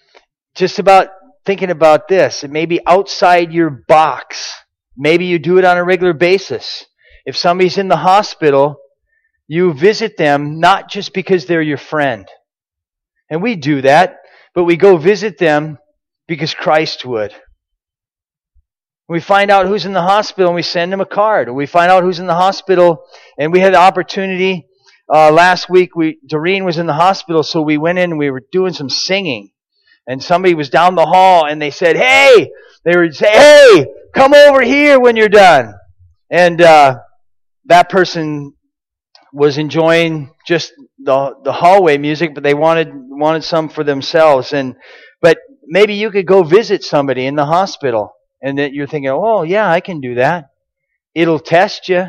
just 0.53 0.79
about 0.79 1.07
thinking 1.45 1.69
about 1.69 2.07
this, 2.07 2.43
it 2.43 2.51
may 2.51 2.65
be 2.65 2.85
outside 2.85 3.53
your 3.53 3.69
box. 3.69 4.51
Maybe 4.95 5.25
you 5.25 5.39
do 5.39 5.57
it 5.57 5.65
on 5.65 5.77
a 5.77 5.83
regular 5.83 6.13
basis. 6.13 6.85
If 7.25 7.37
somebody's 7.37 7.77
in 7.77 7.87
the 7.87 7.97
hospital, 7.97 8.77
you 9.47 9.73
visit 9.73 10.17
them 10.17 10.59
not 10.59 10.89
just 10.89 11.13
because 11.13 11.45
they're 11.45 11.61
your 11.61 11.77
friend. 11.77 12.27
And 13.29 13.41
we 13.41 13.55
do 13.55 13.81
that. 13.81 14.19
But 14.53 14.65
we 14.65 14.77
go 14.77 14.97
visit 14.97 15.37
them 15.37 15.79
because 16.27 16.53
Christ 16.53 17.05
would. 17.05 17.33
We 19.09 19.19
find 19.19 19.51
out 19.51 19.67
who's 19.67 19.85
in 19.85 19.93
the 19.93 20.01
hospital 20.01 20.49
and 20.49 20.55
we 20.55 20.61
send 20.61 20.91
them 20.91 21.01
a 21.01 21.05
card. 21.05 21.49
We 21.49 21.65
find 21.65 21.91
out 21.91 22.03
who's 22.03 22.19
in 22.19 22.27
the 22.27 22.35
hospital 22.35 23.05
and 23.37 23.51
we 23.51 23.59
had 23.59 23.73
the 23.73 23.79
opportunity 23.79 24.67
uh, 25.13 25.31
last 25.31 25.69
week. 25.69 25.95
We 25.95 26.19
Doreen 26.25 26.63
was 26.63 26.77
in 26.77 26.85
the 26.85 26.93
hospital, 26.93 27.43
so 27.43 27.61
we 27.61 27.77
went 27.77 27.99
in 27.99 28.11
and 28.11 28.19
we 28.19 28.29
were 28.29 28.43
doing 28.51 28.73
some 28.73 28.89
singing. 28.89 29.52
And 30.07 30.21
somebody 30.21 30.53
was 30.53 30.69
down 30.69 30.95
the 30.95 31.05
hall 31.05 31.45
and 31.45 31.61
they 31.61 31.71
said, 31.71 31.95
"Hey!" 31.95 32.51
They 32.83 32.95
would 32.95 33.15
say, 33.15 33.31
"Hey, 33.31 33.85
come 34.13 34.33
over 34.33 34.61
here 34.61 34.99
when 34.99 35.15
you're 35.15 35.29
done." 35.29 35.73
And 36.29 36.61
uh, 36.61 36.99
that 37.65 37.89
person 37.89 38.53
was 39.31 39.57
enjoying 39.57 40.33
just 40.45 40.73
the 40.99 41.35
the 41.43 41.53
hallway 41.53 41.97
music, 41.97 42.33
but 42.33 42.43
they 42.43 42.53
wanted 42.53 42.89
wanted 42.93 43.43
some 43.43 43.69
for 43.69 43.83
themselves. 43.83 44.53
And 44.53 44.75
but 45.21 45.37
maybe 45.65 45.93
you 45.93 46.11
could 46.11 46.27
go 46.27 46.43
visit 46.43 46.83
somebody 46.83 47.25
in 47.25 47.35
the 47.35 47.45
hospital, 47.45 48.11
and 48.41 48.57
that 48.59 48.73
you're 48.73 48.87
thinking, 48.87 49.11
oh 49.11 49.43
yeah, 49.43 49.69
I 49.69 49.79
can 49.79 50.01
do 50.01 50.15
that. 50.15 50.49
It'll 51.15 51.39
test 51.39 51.87
you 51.89 52.07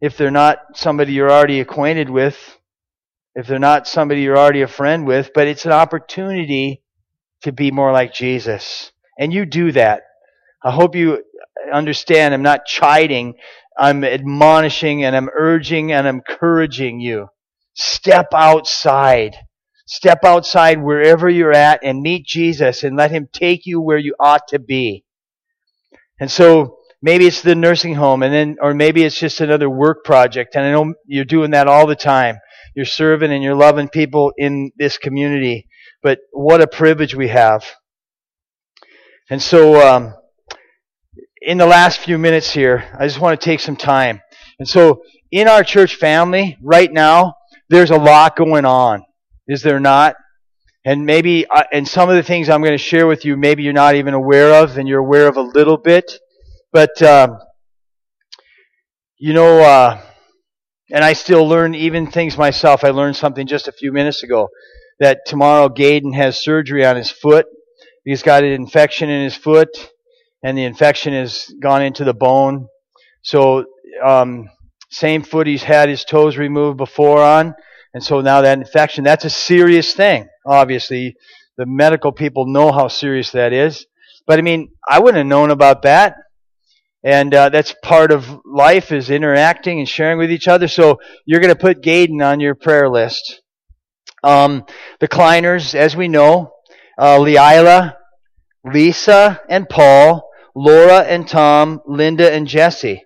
if 0.00 0.16
they're 0.16 0.30
not 0.30 0.58
somebody 0.74 1.12
you're 1.12 1.30
already 1.30 1.60
acquainted 1.60 2.10
with, 2.10 2.57
if 3.38 3.46
they're 3.46 3.58
not 3.58 3.88
somebody 3.88 4.20
you're 4.20 4.38
already 4.38 4.62
a 4.62 4.68
friend 4.68 5.06
with. 5.06 5.30
But 5.34 5.48
it's 5.48 5.64
an 5.64 5.72
opportunity 5.72 6.82
to 7.42 7.52
be 7.52 7.70
more 7.70 7.92
like 7.92 8.12
Jesus, 8.12 8.92
and 9.18 9.32
you 9.32 9.46
do 9.46 9.72
that. 9.72 10.02
I 10.62 10.72
hope 10.72 10.94
you 10.94 11.24
understand. 11.72 12.34
I'm 12.34 12.42
not 12.42 12.66
chiding 12.66 13.36
I'm 13.78 14.02
admonishing 14.02 15.04
and 15.04 15.14
I'm 15.14 15.30
urging 15.32 15.92
and 15.92 16.06
I'm 16.08 16.16
encouraging 16.28 16.98
you. 16.98 17.28
Step 17.74 18.28
outside. 18.34 19.36
Step 19.86 20.24
outside 20.24 20.82
wherever 20.82 21.28
you're 21.28 21.54
at 21.54 21.80
and 21.84 22.02
meet 22.02 22.26
Jesus 22.26 22.82
and 22.82 22.96
let 22.96 23.12
Him 23.12 23.28
take 23.32 23.64
you 23.64 23.80
where 23.80 23.96
you 23.96 24.16
ought 24.18 24.48
to 24.48 24.58
be. 24.58 25.04
And 26.20 26.30
so 26.30 26.78
maybe 27.00 27.26
it's 27.26 27.42
the 27.42 27.54
nursing 27.54 27.94
home 27.94 28.24
and 28.24 28.34
then, 28.34 28.56
or 28.60 28.74
maybe 28.74 29.04
it's 29.04 29.18
just 29.18 29.40
another 29.40 29.70
work 29.70 30.04
project. 30.04 30.56
And 30.56 30.66
I 30.66 30.72
know 30.72 30.94
you're 31.06 31.24
doing 31.24 31.52
that 31.52 31.68
all 31.68 31.86
the 31.86 31.96
time. 31.96 32.38
You're 32.74 32.84
serving 32.84 33.32
and 33.32 33.42
you're 33.42 33.54
loving 33.54 33.88
people 33.88 34.32
in 34.36 34.70
this 34.76 34.98
community. 34.98 35.66
But 36.02 36.18
what 36.32 36.60
a 36.60 36.66
privilege 36.66 37.14
we 37.14 37.28
have. 37.28 37.64
And 39.30 39.42
so, 39.42 39.86
um, 39.86 40.14
in 41.42 41.58
the 41.58 41.66
last 41.66 42.00
few 42.00 42.18
minutes 42.18 42.50
here, 42.50 42.84
I 42.98 43.06
just 43.06 43.20
want 43.20 43.40
to 43.40 43.44
take 43.44 43.60
some 43.60 43.76
time. 43.76 44.20
And 44.58 44.68
so, 44.68 45.02
in 45.30 45.48
our 45.48 45.62
church 45.62 45.96
family, 45.96 46.56
right 46.62 46.90
now, 46.90 47.34
there's 47.68 47.90
a 47.90 47.98
lot 47.98 48.36
going 48.36 48.64
on. 48.64 49.04
Is 49.46 49.62
there 49.62 49.80
not? 49.80 50.16
And 50.84 51.04
maybe, 51.04 51.46
uh, 51.46 51.64
and 51.72 51.86
some 51.86 52.08
of 52.08 52.16
the 52.16 52.22
things 52.22 52.48
I'm 52.48 52.62
going 52.62 52.72
to 52.72 52.78
share 52.78 53.06
with 53.06 53.24
you, 53.24 53.36
maybe 53.36 53.62
you're 53.62 53.72
not 53.72 53.94
even 53.94 54.14
aware 54.14 54.62
of, 54.62 54.78
and 54.78 54.88
you're 54.88 55.00
aware 55.00 55.28
of 55.28 55.36
a 55.36 55.42
little 55.42 55.76
bit. 55.76 56.10
But, 56.72 57.00
um, 57.02 57.38
you 59.18 59.34
know, 59.34 59.60
uh, 59.60 60.00
and 60.90 61.04
I 61.04 61.12
still 61.12 61.46
learn 61.46 61.74
even 61.74 62.06
things 62.06 62.36
myself. 62.38 62.84
I 62.84 62.90
learned 62.90 63.16
something 63.16 63.46
just 63.46 63.68
a 63.68 63.72
few 63.72 63.92
minutes 63.92 64.22
ago 64.22 64.48
that 65.00 65.20
tomorrow 65.26 65.68
Gaden 65.68 66.14
has 66.14 66.42
surgery 66.42 66.84
on 66.84 66.96
his 66.96 67.10
foot 67.10 67.46
He's 68.08 68.22
got 68.22 68.42
an 68.42 68.52
infection 68.52 69.10
in 69.10 69.22
his 69.22 69.36
foot, 69.36 69.68
and 70.42 70.56
the 70.56 70.64
infection 70.64 71.12
has 71.12 71.52
gone 71.60 71.82
into 71.82 72.04
the 72.04 72.14
bone. 72.14 72.66
So, 73.20 73.66
um, 74.02 74.48
same 74.88 75.22
foot 75.22 75.46
he's 75.46 75.62
had 75.62 75.90
his 75.90 76.06
toes 76.06 76.38
removed 76.38 76.78
before 76.78 77.22
on, 77.22 77.54
and 77.92 78.02
so 78.02 78.22
now 78.22 78.40
that 78.40 78.56
infection, 78.56 79.04
that's 79.04 79.26
a 79.26 79.30
serious 79.30 79.92
thing. 79.92 80.26
Obviously, 80.46 81.16
the 81.58 81.66
medical 81.66 82.10
people 82.10 82.46
know 82.46 82.72
how 82.72 82.88
serious 82.88 83.30
that 83.32 83.52
is. 83.52 83.84
But 84.26 84.38
I 84.38 84.42
mean, 84.42 84.70
I 84.88 85.00
wouldn't 85.00 85.18
have 85.18 85.26
known 85.26 85.50
about 85.50 85.82
that. 85.82 86.16
And 87.04 87.32
uh, 87.32 87.48
that's 87.50 87.74
part 87.82 88.10
of 88.10 88.40
life 88.44 88.90
is 88.90 89.10
interacting 89.10 89.78
and 89.78 89.88
sharing 89.88 90.18
with 90.18 90.32
each 90.32 90.48
other. 90.48 90.68
So 90.68 90.98
you're 91.24 91.40
going 91.40 91.54
to 91.54 91.60
put 91.60 91.82
Gaden 91.82 92.22
on 92.22 92.40
your 92.40 92.54
prayer 92.54 92.88
list. 92.88 93.40
Um, 94.24 94.64
the 94.98 95.08
Kleiners, 95.08 95.74
as 95.74 95.94
we 95.94 96.08
know, 96.08 96.52
uh, 97.00 97.18
Leila, 97.20 97.96
Lisa 98.64 99.40
and 99.48 99.68
Paul, 99.68 100.28
Laura 100.56 101.02
and 101.02 101.28
Tom, 101.28 101.80
Linda 101.86 102.32
and 102.32 102.48
Jesse. 102.48 103.04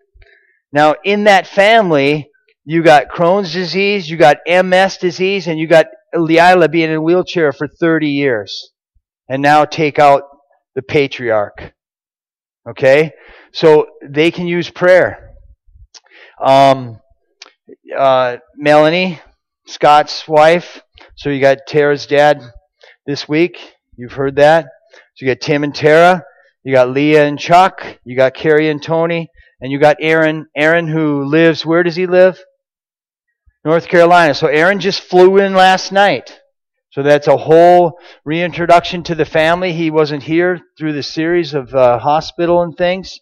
Now, 0.72 0.94
in 1.04 1.24
that 1.24 1.46
family, 1.46 2.30
you 2.64 2.82
got 2.82 3.08
Crohn's 3.08 3.52
disease, 3.52 4.08
you 4.08 4.16
got 4.16 4.38
MS 4.46 4.96
disease, 4.96 5.46
and 5.46 5.58
you 5.58 5.66
got 5.66 5.86
Leila 6.14 6.68
being 6.68 6.88
in 6.88 6.96
a 6.96 7.02
wheelchair 7.02 7.52
for 7.52 7.68
30 7.68 8.08
years. 8.08 8.70
And 9.28 9.42
now 9.42 9.66
take 9.66 9.98
out 9.98 10.22
the 10.74 10.82
patriarch. 10.82 11.74
Okay? 12.68 13.12
So 13.52 13.86
they 14.06 14.30
can 14.30 14.46
use 14.46 14.70
prayer. 14.70 15.34
Um, 16.42 17.00
uh, 17.96 18.38
Melanie, 18.56 19.20
Scott's 19.66 20.26
wife. 20.26 20.82
So 21.16 21.30
you 21.30 21.40
got 21.40 21.58
Tara's 21.66 22.06
dad 22.06 22.42
this 23.06 23.28
week. 23.28 23.58
You've 23.96 24.12
heard 24.12 24.36
that. 24.36 24.66
So 25.14 25.26
you 25.26 25.34
got 25.34 25.40
Tim 25.40 25.64
and 25.64 25.74
Tara. 25.74 26.24
You 26.64 26.72
got 26.72 26.90
Leah 26.90 27.26
and 27.26 27.38
Chuck. 27.38 27.84
You 28.04 28.16
got 28.16 28.34
Carrie 28.34 28.68
and 28.68 28.82
Tony. 28.82 29.28
And 29.60 29.70
you 29.70 29.78
got 29.78 29.96
Aaron. 30.00 30.46
Aaron 30.56 30.88
who 30.88 31.24
lives, 31.24 31.66
where 31.66 31.82
does 31.82 31.96
he 31.96 32.06
live? 32.06 32.42
North 33.64 33.86
Carolina. 33.88 34.34
So 34.34 34.48
Aaron 34.48 34.80
just 34.80 35.00
flew 35.02 35.38
in 35.38 35.54
last 35.54 35.92
night. 35.92 36.40
So 36.92 37.02
that's 37.02 37.26
a 37.26 37.38
whole 37.38 37.98
reintroduction 38.24 39.02
to 39.04 39.14
the 39.14 39.24
family. 39.24 39.72
He 39.72 39.90
wasn't 39.90 40.24
here 40.24 40.60
through 40.78 40.92
the 40.92 41.02
series 41.02 41.54
of 41.54 41.74
uh, 41.74 41.98
hospital 41.98 42.62
and 42.62 42.76
things. 42.76 43.18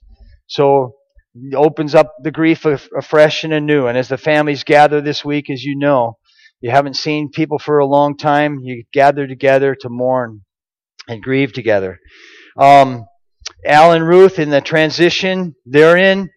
So 0.48 0.94
it 1.34 1.54
opens 1.54 1.94
up 1.94 2.12
the 2.20 2.32
grief 2.32 2.64
afresh 2.64 3.44
and 3.44 3.52
anew. 3.52 3.86
And 3.86 3.96
as 3.96 4.08
the 4.08 4.18
families 4.18 4.64
gather 4.64 5.00
this 5.00 5.24
week, 5.24 5.48
as 5.50 5.62
you 5.62 5.78
know, 5.78 6.18
you 6.60 6.70
haven't 6.72 6.96
seen 6.96 7.30
people 7.30 7.60
for 7.60 7.78
a 7.78 7.86
long 7.86 8.16
time. 8.16 8.58
You 8.60 8.82
gather 8.92 9.28
together 9.28 9.76
to 9.82 9.88
mourn 9.88 10.40
and 11.06 11.22
grieve 11.22 11.52
together. 11.52 12.00
Um, 12.58 13.04
Al 13.64 13.92
and 13.92 14.06
Ruth 14.06 14.40
in 14.40 14.50
the 14.50 14.60
transition 14.60 15.54
they're 15.64 15.96
in. 15.96 16.28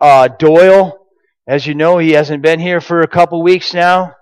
Uh, 0.00 0.28
Doyle, 0.28 1.06
as 1.46 1.66
you 1.66 1.74
know, 1.74 1.98
he 1.98 2.12
hasn't 2.12 2.42
been 2.42 2.60
here 2.60 2.80
for 2.80 3.02
a 3.02 3.08
couple 3.08 3.42
weeks 3.42 3.74
now. 3.74 4.14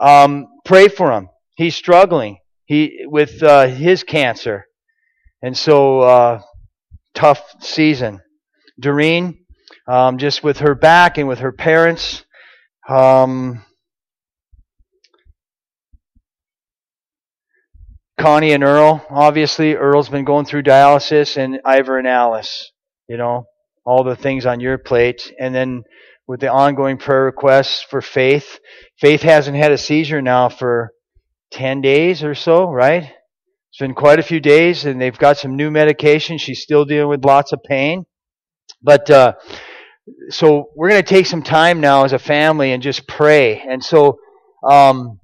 Um, 0.00 0.46
pray 0.64 0.86
for 0.86 1.10
him. 1.10 1.29
He's 1.60 1.76
struggling. 1.76 2.38
He 2.64 3.04
with 3.04 3.42
uh, 3.42 3.66
his 3.66 4.02
cancer, 4.02 4.64
and 5.42 5.54
so 5.54 6.00
uh, 6.00 6.40
tough 7.14 7.42
season. 7.60 8.22
Doreen, 8.80 9.44
um, 9.86 10.16
just 10.16 10.42
with 10.42 10.60
her 10.60 10.74
back 10.74 11.18
and 11.18 11.28
with 11.28 11.40
her 11.40 11.52
parents. 11.52 12.24
Um, 12.88 13.62
Connie 18.18 18.52
and 18.52 18.64
Earl, 18.64 19.04
obviously, 19.10 19.74
Earl's 19.74 20.08
been 20.08 20.24
going 20.24 20.46
through 20.46 20.62
dialysis, 20.62 21.36
and 21.36 21.60
Ivor 21.62 21.98
and 21.98 22.08
Alice, 22.08 22.72
you 23.06 23.18
know, 23.18 23.44
all 23.84 24.02
the 24.02 24.16
things 24.16 24.46
on 24.46 24.60
your 24.60 24.78
plate. 24.78 25.30
And 25.38 25.54
then 25.54 25.82
with 26.26 26.40
the 26.40 26.50
ongoing 26.50 26.96
prayer 26.96 27.24
requests 27.24 27.82
for 27.82 28.00
Faith, 28.00 28.58
Faith 28.98 29.20
hasn't 29.20 29.58
had 29.58 29.72
a 29.72 29.78
seizure 29.78 30.22
now 30.22 30.48
for 30.48 30.92
10 31.52 31.80
days 31.80 32.22
or 32.22 32.34
so, 32.34 32.70
right? 32.70 33.12
It's 33.70 33.78
been 33.78 33.94
quite 33.94 34.18
a 34.18 34.22
few 34.22 34.40
days, 34.40 34.84
and 34.84 35.00
they've 35.00 35.16
got 35.16 35.38
some 35.38 35.56
new 35.56 35.70
medication. 35.70 36.38
She's 36.38 36.62
still 36.62 36.84
dealing 36.84 37.08
with 37.08 37.24
lots 37.24 37.52
of 37.52 37.62
pain. 37.62 38.04
But, 38.82 39.10
uh, 39.10 39.34
so 40.28 40.70
we're 40.74 40.88
going 40.88 41.02
to 41.02 41.08
take 41.08 41.26
some 41.26 41.42
time 41.42 41.80
now 41.80 42.04
as 42.04 42.12
a 42.12 42.18
family 42.18 42.72
and 42.72 42.82
just 42.82 43.06
pray. 43.06 43.60
And 43.60 43.84
so, 43.84 44.18
um, 44.68 45.20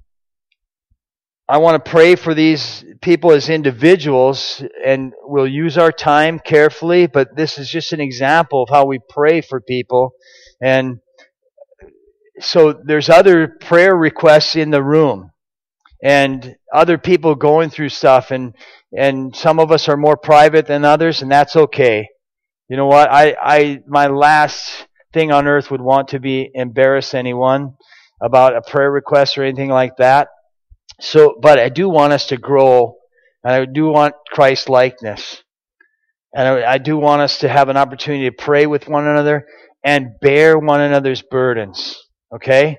I 1.49 1.59
want 1.59 1.83
to 1.83 1.89
pray 1.89 2.15
for 2.15 2.33
these 2.33 2.83
people 3.01 3.31
as 3.31 3.47
individuals, 3.47 4.61
and 4.85 5.13
we'll 5.23 5.47
use 5.47 5.77
our 5.77 5.93
time 5.93 6.39
carefully, 6.39 7.07
but 7.07 7.37
this 7.37 7.57
is 7.57 7.69
just 7.69 7.93
an 7.93 8.01
example 8.01 8.63
of 8.63 8.69
how 8.69 8.85
we 8.85 8.99
pray 9.09 9.39
for 9.39 9.61
people. 9.61 10.11
And 10.61 10.99
so 12.41 12.73
there's 12.73 13.09
other 13.09 13.47
prayer 13.47 13.95
requests 13.95 14.57
in 14.57 14.71
the 14.71 14.83
room, 14.83 15.31
and 16.03 16.55
other 16.73 16.97
people 16.97 17.35
going 17.35 17.69
through 17.69 17.89
stuff, 17.89 18.31
and, 18.31 18.55
and 18.95 19.35
some 19.35 19.59
of 19.59 19.71
us 19.71 19.89
are 19.89 19.97
more 19.97 20.17
private 20.17 20.67
than 20.67 20.85
others, 20.85 21.21
and 21.21 21.31
that's 21.31 21.55
okay. 21.55 22.07
You 22.69 22.77
know 22.77 22.87
what? 22.87 23.09
I, 23.11 23.35
I, 23.41 23.79
my 23.87 24.07
last 24.07 24.87
thing 25.13 25.31
on 25.31 25.47
earth 25.47 25.71
would 25.71 25.81
want 25.81 26.09
to 26.09 26.19
be 26.19 26.49
embarrass 26.53 27.13
anyone 27.13 27.73
about 28.21 28.55
a 28.55 28.61
prayer 28.61 28.91
request 28.91 29.37
or 29.37 29.43
anything 29.43 29.69
like 29.69 29.97
that. 29.97 30.27
So, 30.99 31.37
but 31.41 31.59
I 31.59 31.69
do 31.69 31.89
want 31.89 32.13
us 32.13 32.27
to 32.27 32.37
grow, 32.37 32.95
and 33.43 33.53
I 33.53 33.65
do 33.65 33.87
want 33.87 34.15
Christ 34.31 34.69
likeness. 34.69 35.43
And 36.35 36.47
I, 36.47 36.77
do 36.77 36.97
want 36.97 37.21
us 37.21 37.39
to 37.39 37.49
have 37.49 37.69
an 37.69 37.77
opportunity 37.77 38.25
to 38.25 38.35
pray 38.35 38.67
with 38.67 38.87
one 38.87 39.07
another 39.07 39.47
and 39.83 40.09
bear 40.21 40.59
one 40.59 40.81
another's 40.81 41.23
burdens. 41.23 41.97
Okay? 42.33 42.77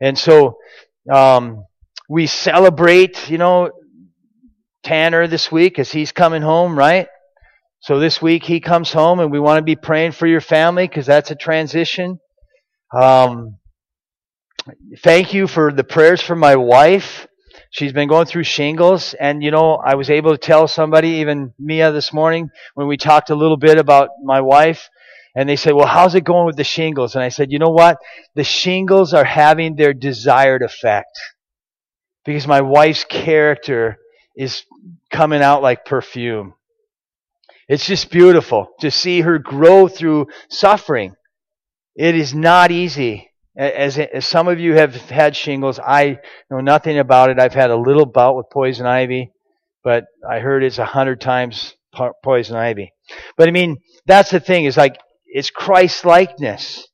And 0.00 0.18
so, 0.18 0.58
um, 1.10 1.64
we 2.10 2.26
celebrate, 2.26 3.30
you 3.30 3.38
know, 3.38 3.70
Tanner 4.82 5.28
this 5.28 5.52
week 5.52 5.78
as 5.78 5.92
he's 5.92 6.10
coming 6.10 6.42
home, 6.42 6.76
right? 6.76 7.06
So 7.82 8.00
this 8.00 8.20
week 8.20 8.42
he 8.42 8.58
comes 8.58 8.92
home 8.92 9.20
and 9.20 9.30
we 9.30 9.38
want 9.38 9.58
to 9.58 9.62
be 9.62 9.76
praying 9.76 10.12
for 10.12 10.26
your 10.26 10.40
family 10.40 10.88
because 10.88 11.06
that's 11.06 11.30
a 11.30 11.36
transition. 11.36 12.18
Um, 12.92 13.58
thank 15.04 15.32
you 15.32 15.46
for 15.46 15.72
the 15.72 15.84
prayers 15.84 16.20
for 16.20 16.34
my 16.34 16.56
wife. 16.56 17.28
She's 17.70 17.92
been 17.92 18.08
going 18.08 18.26
through 18.26 18.42
shingles, 18.42 19.14
and 19.14 19.40
you 19.40 19.52
know, 19.52 19.76
I 19.76 19.94
was 19.94 20.10
able 20.10 20.32
to 20.32 20.38
tell 20.38 20.66
somebody, 20.66 21.08
even 21.20 21.52
Mia 21.60 21.92
this 21.92 22.12
morning, 22.12 22.48
when 22.74 22.88
we 22.88 22.96
talked 22.96 23.30
a 23.30 23.36
little 23.36 23.56
bit 23.56 23.78
about 23.78 24.08
my 24.24 24.40
wife, 24.40 24.88
and 25.36 25.48
they 25.48 25.54
said, 25.54 25.74
Well, 25.74 25.86
how's 25.86 26.16
it 26.16 26.24
going 26.24 26.46
with 26.46 26.56
the 26.56 26.64
shingles? 26.64 27.14
And 27.14 27.22
I 27.22 27.28
said, 27.28 27.52
You 27.52 27.60
know 27.60 27.70
what? 27.70 27.98
The 28.34 28.42
shingles 28.42 29.14
are 29.14 29.24
having 29.24 29.76
their 29.76 29.94
desired 29.94 30.62
effect. 30.62 31.16
Because 32.24 32.46
my 32.46 32.60
wife's 32.60 33.04
character 33.04 33.98
is 34.36 34.64
coming 35.10 35.42
out 35.42 35.62
like 35.62 35.84
perfume. 35.84 36.54
It's 37.68 37.86
just 37.86 38.10
beautiful 38.10 38.68
to 38.80 38.90
see 38.90 39.20
her 39.20 39.38
grow 39.38 39.88
through 39.88 40.26
suffering. 40.48 41.14
It 41.94 42.14
is 42.14 42.34
not 42.34 42.70
easy. 42.70 43.30
As, 43.56 43.98
as 43.98 44.26
some 44.26 44.48
of 44.48 44.58
you 44.58 44.74
have 44.74 44.94
had 44.94 45.36
shingles, 45.36 45.78
I 45.78 46.18
know 46.50 46.60
nothing 46.60 46.98
about 46.98 47.30
it. 47.30 47.38
I've 47.38 47.54
had 47.54 47.70
a 47.70 47.76
little 47.76 48.06
bout 48.06 48.36
with 48.36 48.50
poison 48.50 48.86
ivy, 48.86 49.32
but 49.84 50.04
I 50.28 50.40
heard 50.40 50.64
it's 50.64 50.78
a 50.78 50.84
hundred 50.84 51.20
times 51.20 51.74
poison 52.22 52.56
ivy. 52.56 52.92
But 53.36 53.48
I 53.48 53.50
mean, 53.52 53.78
that's 54.06 54.30
the 54.30 54.40
thing 54.40 54.64
is 54.64 54.76
like, 54.76 54.96
it's 55.26 55.50
Christ 55.50 56.04
likeness. 56.04 56.88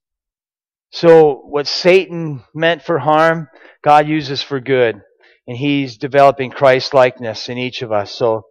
So 0.91 1.43
what 1.47 1.67
Satan 1.67 2.43
meant 2.55 2.83
for 2.83 2.99
harm, 2.99 3.49
God 3.83 4.09
uses 4.09 4.43
for 4.43 4.61
good. 4.61 5.01
And 5.47 5.57
he's 5.57 5.97
developing 5.97 6.51
Christ 6.51 6.93
likeness 6.93 7.49
in 7.49 7.59
each 7.59 7.83
of 7.83 7.93
us. 7.93 8.13
So, 8.13 8.47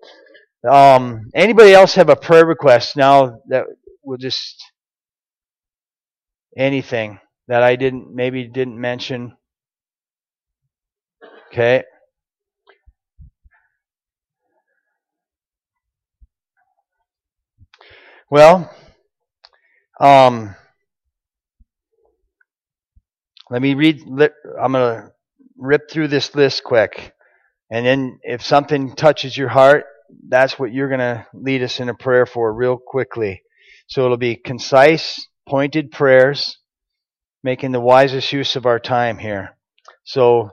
um, 0.69 1.29
anybody 1.35 1.73
else 1.73 1.95
have 1.95 2.09
a 2.09 2.15
prayer 2.15 2.45
request 2.45 2.95
now 2.95 3.39
that 3.49 3.65
will 4.03 4.17
just 4.17 4.63
anything? 6.57 7.19
that 7.47 7.63
I 7.63 7.75
didn't 7.75 8.13
maybe 8.13 8.47
didn't 8.47 8.79
mention. 8.79 9.35
Okay. 11.51 11.83
Well, 18.29 18.69
um, 19.99 20.55
let 23.51 23.61
me 23.61 23.75
read. 23.75 24.01
I'm 24.01 24.71
going 24.71 24.73
to 24.73 25.11
rip 25.65 25.89
through 25.89 26.09
this 26.09 26.35
list 26.35 26.63
quick. 26.63 27.13
And 27.71 27.85
then 27.85 28.19
if 28.23 28.41
something 28.43 28.95
touches 28.95 29.37
your 29.37 29.49
heart, 29.49 29.85
that's 30.27 30.59
what 30.59 30.71
you're 30.71 30.89
going 30.89 30.99
to 30.99 31.25
lead 31.33 31.63
us 31.63 31.79
in 31.79 31.89
a 31.89 31.95
prayer 31.95 32.25
for 32.25 32.53
real 32.53 32.77
quickly. 32.77 33.41
So 33.87 34.05
it'll 34.05 34.17
be 34.17 34.35
concise, 34.35 35.27
pointed 35.47 35.91
prayers 35.91 36.57
making 37.43 37.71
the 37.71 37.79
wisest 37.79 38.33
use 38.33 38.55
of 38.55 38.65
our 38.65 38.79
time 38.79 39.19
here. 39.19 39.55
So, 40.03 40.49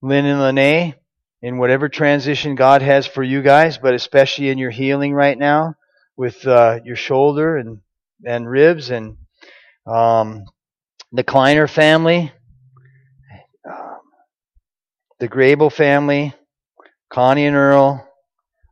Lynn 0.00 0.24
and 0.24 0.40
Lene, 0.40 0.94
in 1.42 1.58
whatever 1.58 1.90
transition 1.90 2.54
God 2.54 2.80
has 2.80 3.06
for 3.06 3.22
you 3.22 3.42
guys, 3.42 3.76
but 3.76 3.94
especially 3.94 4.48
in 4.48 4.56
your 4.56 4.70
healing 4.70 5.12
right 5.12 5.38
now 5.38 5.74
with 6.16 6.46
uh, 6.46 6.80
your 6.84 6.96
shoulder 6.96 7.58
and 7.58 7.80
and 8.24 8.48
ribs 8.48 8.90
and 8.90 9.16
um, 9.86 10.44
the 11.10 11.24
Kleiner 11.24 11.66
family, 11.66 12.32
the 15.22 15.28
Grable 15.28 15.72
family, 15.72 16.34
Connie 17.08 17.46
and 17.46 17.54
Earl, 17.54 18.04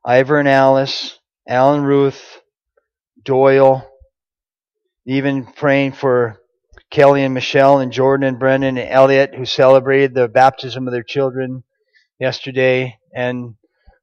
Ivor 0.04 0.40
and 0.40 0.48
Alice, 0.48 1.16
Alan 1.48 1.84
Ruth, 1.84 2.40
Doyle, 3.22 3.88
even 5.06 5.46
praying 5.46 5.92
for 5.92 6.40
Kelly 6.90 7.22
and 7.22 7.34
Michelle 7.34 7.78
and 7.78 7.92
Jordan 7.92 8.26
and 8.26 8.40
Brendan 8.40 8.78
and 8.78 8.88
Elliot 8.90 9.32
who 9.36 9.44
celebrated 9.44 10.12
the 10.12 10.26
baptism 10.26 10.88
of 10.88 10.92
their 10.92 11.04
children 11.04 11.62
yesterday, 12.18 12.98
and 13.14 13.54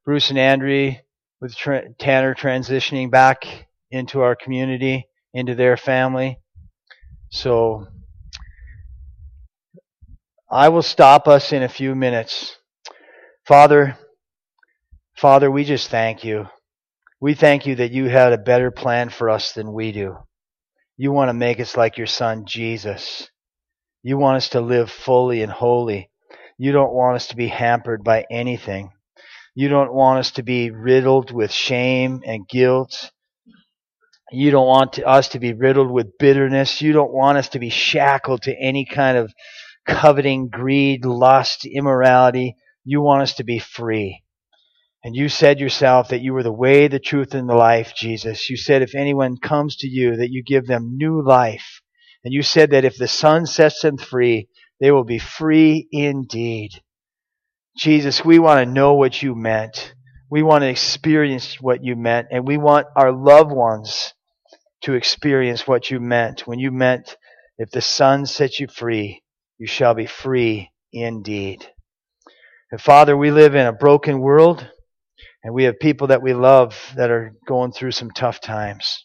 Bruce 0.06 0.30
and 0.30 0.38
Andrew 0.38 0.92
with 1.42 1.54
Tanner 1.98 2.34
transitioning 2.34 3.10
back 3.10 3.68
into 3.90 4.22
our 4.22 4.34
community, 4.34 5.06
into 5.34 5.54
their 5.54 5.76
family. 5.76 6.38
So 7.28 7.88
I 10.50 10.70
will 10.70 10.82
stop 10.82 11.28
us 11.28 11.52
in 11.52 11.62
a 11.62 11.68
few 11.68 11.94
minutes. 11.94 12.56
Father, 13.46 13.98
Father, 15.14 15.50
we 15.50 15.64
just 15.64 15.90
thank 15.90 16.24
you. 16.24 16.46
We 17.20 17.34
thank 17.34 17.66
you 17.66 17.74
that 17.76 17.90
you 17.90 18.06
had 18.06 18.32
a 18.32 18.38
better 18.38 18.70
plan 18.70 19.10
for 19.10 19.28
us 19.28 19.52
than 19.52 19.74
we 19.74 19.92
do. 19.92 20.16
You 20.96 21.12
want 21.12 21.28
to 21.28 21.34
make 21.34 21.60
us 21.60 21.76
like 21.76 21.98
your 21.98 22.06
son, 22.06 22.46
Jesus. 22.46 23.28
You 24.02 24.16
want 24.16 24.38
us 24.38 24.48
to 24.50 24.60
live 24.60 24.90
fully 24.90 25.42
and 25.42 25.52
holy. 25.52 26.10
You 26.56 26.72
don't 26.72 26.94
want 26.94 27.16
us 27.16 27.26
to 27.28 27.36
be 27.36 27.48
hampered 27.48 28.02
by 28.02 28.24
anything. 28.30 28.92
You 29.54 29.68
don't 29.68 29.92
want 29.92 30.20
us 30.20 30.30
to 30.32 30.42
be 30.42 30.70
riddled 30.70 31.30
with 31.30 31.52
shame 31.52 32.22
and 32.24 32.48
guilt. 32.48 33.10
You 34.32 34.50
don't 34.50 34.66
want 34.66 34.98
us 34.98 35.28
to 35.30 35.38
be 35.38 35.52
riddled 35.52 35.90
with 35.90 36.18
bitterness. 36.18 36.80
You 36.80 36.92
don't 36.92 37.12
want 37.12 37.38
us 37.38 37.50
to 37.50 37.58
be 37.58 37.70
shackled 37.70 38.42
to 38.42 38.56
any 38.58 38.86
kind 38.86 39.18
of 39.18 39.32
coveting, 39.88 40.48
greed, 40.48 41.04
lust, 41.04 41.64
immorality. 41.64 42.54
You 42.84 43.00
want 43.00 43.22
us 43.22 43.34
to 43.34 43.44
be 43.44 43.58
free. 43.58 44.22
And 45.02 45.16
you 45.16 45.28
said 45.28 45.58
yourself 45.58 46.08
that 46.08 46.20
you 46.20 46.32
were 46.32 46.42
the 46.42 46.52
way, 46.52 46.86
the 46.88 46.98
truth, 46.98 47.34
and 47.34 47.48
the 47.48 47.54
life, 47.54 47.94
Jesus. 47.96 48.50
You 48.50 48.56
said 48.56 48.82
if 48.82 48.94
anyone 48.94 49.38
comes 49.38 49.76
to 49.76 49.88
you, 49.88 50.16
that 50.16 50.30
you 50.30 50.42
give 50.42 50.66
them 50.66 50.96
new 50.96 51.22
life. 51.22 51.80
And 52.24 52.34
you 52.34 52.42
said 52.42 52.70
that 52.70 52.84
if 52.84 52.96
the 52.96 53.08
Son 53.08 53.46
sets 53.46 53.80
them 53.80 53.96
free, 53.96 54.48
they 54.80 54.90
will 54.90 55.04
be 55.04 55.18
free 55.18 55.88
indeed. 55.90 56.70
Jesus, 57.76 58.24
we 58.24 58.38
want 58.38 58.64
to 58.64 58.72
know 58.72 58.94
what 58.94 59.22
you 59.22 59.34
meant. 59.34 59.94
We 60.30 60.42
want 60.42 60.62
to 60.62 60.68
experience 60.68 61.60
what 61.60 61.82
you 61.82 61.96
meant, 61.96 62.28
and 62.30 62.46
we 62.46 62.58
want 62.58 62.86
our 62.94 63.12
loved 63.12 63.50
ones 63.50 64.12
to 64.82 64.94
experience 64.94 65.66
what 65.66 65.90
you 65.90 66.00
meant 66.00 66.46
when 66.46 66.58
you 66.58 66.70
meant, 66.70 67.16
if 67.56 67.70
the 67.70 67.80
Son 67.80 68.26
sets 68.26 68.60
you 68.60 68.66
free, 68.68 69.22
you 69.58 69.66
shall 69.66 69.94
be 69.94 70.06
free 70.06 70.70
indeed. 70.92 71.66
And 72.70 72.80
Father, 72.80 73.16
we 73.16 73.30
live 73.30 73.54
in 73.54 73.66
a 73.66 73.72
broken 73.72 74.20
world, 74.20 74.66
and 75.42 75.54
we 75.54 75.64
have 75.64 75.80
people 75.80 76.08
that 76.08 76.22
we 76.22 76.34
love 76.34 76.76
that 76.96 77.10
are 77.10 77.34
going 77.46 77.72
through 77.72 77.92
some 77.92 78.10
tough 78.10 78.40
times. 78.40 79.04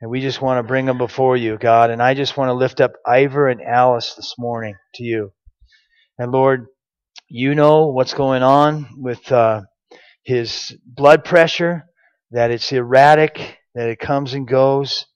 And 0.00 0.10
we 0.10 0.20
just 0.20 0.40
want 0.40 0.58
to 0.58 0.68
bring 0.68 0.86
them 0.86 0.98
before 0.98 1.36
you, 1.36 1.58
God. 1.58 1.90
And 1.90 2.00
I 2.00 2.14
just 2.14 2.36
want 2.36 2.50
to 2.50 2.54
lift 2.54 2.80
up 2.80 2.92
Ivor 3.06 3.48
and 3.48 3.60
Alice 3.60 4.14
this 4.14 4.34
morning 4.38 4.74
to 4.94 5.04
you. 5.04 5.32
And 6.18 6.30
Lord, 6.30 6.66
you 7.28 7.54
know 7.54 7.88
what's 7.88 8.14
going 8.14 8.42
on 8.42 8.88
with 8.96 9.30
uh, 9.30 9.62
his 10.22 10.76
blood 10.86 11.24
pressure, 11.24 11.84
that 12.30 12.50
it's 12.50 12.72
erratic, 12.72 13.58
that 13.74 13.88
it 13.88 13.98
comes 13.98 14.34
and 14.34 14.46
goes. 14.46 15.06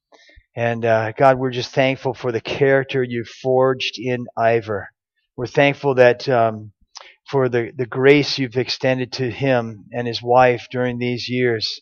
And 0.54 0.84
uh, 0.84 1.12
God, 1.12 1.38
we're 1.38 1.50
just 1.50 1.72
thankful 1.72 2.12
for 2.12 2.30
the 2.30 2.40
character 2.40 3.02
you've 3.02 3.28
forged 3.28 3.98
in 3.98 4.26
Ivor. 4.36 4.88
We're 5.36 5.46
thankful 5.46 5.94
that 5.94 6.28
um, 6.28 6.72
for 7.30 7.48
the, 7.48 7.72
the 7.74 7.86
grace 7.86 8.38
you've 8.38 8.56
extended 8.56 9.12
to 9.12 9.30
him 9.30 9.86
and 9.92 10.06
his 10.06 10.22
wife 10.22 10.66
during 10.70 10.98
these 10.98 11.28
years 11.28 11.80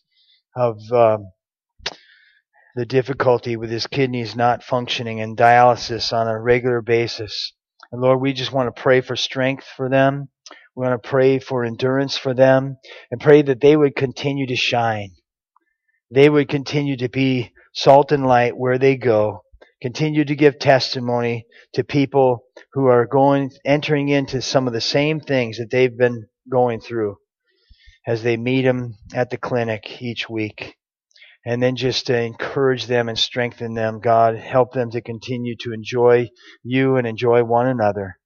of 0.54 0.78
um, 0.92 1.33
the 2.76 2.87
difficulty 2.87 3.56
with 3.56 3.70
his 3.70 3.88
kidneys 3.88 4.37
not 4.37 4.62
functioning 4.62 5.20
and 5.20 5.37
dialysis 5.37 6.12
on 6.12 6.28
a 6.28 6.40
regular 6.40 6.80
basis. 6.80 7.52
And 7.90 8.00
Lord, 8.00 8.20
we 8.20 8.33
just 8.33 8.52
want 8.52 8.74
to 8.74 8.83
pray 8.83 9.00
for 9.00 9.16
strength 9.16 9.66
for 9.76 9.88
them. 9.88 10.28
We 10.76 10.87
want 10.87 11.02
to 11.02 11.09
pray 11.09 11.40
for 11.40 11.64
endurance 11.64 12.16
for 12.16 12.35
them 12.35 12.76
and 13.11 13.20
pray 13.20 13.42
that 13.42 13.61
they 13.61 13.76
would 13.76 13.96
continue 13.96 14.46
to 14.46 14.56
shine. 14.56 15.11
They 16.12 16.28
would 16.28 16.48
continue 16.48 16.96
to 16.98 17.09
be 17.09 17.52
salt 17.72 18.12
and 18.12 18.26
light 18.26 18.56
where 18.56 18.78
they 18.78 18.96
go. 18.96 19.44
Continue 19.83 20.24
to 20.24 20.37
give 20.37 20.59
testimony 20.59 21.46
to 21.72 21.85
people 21.85 22.44
who 22.72 22.87
are 22.87 23.06
going, 23.06 23.50
entering 23.64 24.09
into 24.09 24.42
some 24.42 24.66
of 24.66 24.72
the 24.72 24.80
same 24.80 25.20
things 25.20 25.59
that 25.59 25.70
they've 25.70 25.96
been 25.96 26.26
going 26.50 26.80
through 26.80 27.16
as 28.06 28.22
they 28.22 28.37
meet 28.37 28.62
them 28.62 28.96
at 29.14 29.30
the 29.30 29.38
clinic 29.38 30.02
each 30.02 30.28
week 30.28 30.76
and 31.44 31.62
then 31.62 31.74
just 31.76 32.06
to 32.06 32.20
encourage 32.20 32.87
them 32.87 33.09
and 33.09 33.18
strengthen 33.18 33.74
them. 33.74 34.00
God, 34.00 34.37
help 34.37 34.72
them 34.72 34.90
to 34.90 35.00
continue 35.00 35.56
to 35.61 35.72
enjoy 35.72 36.28
you 36.62 36.96
and 36.96 37.06
enjoy 37.06 37.42
one 37.44 37.66
another. 37.66 38.19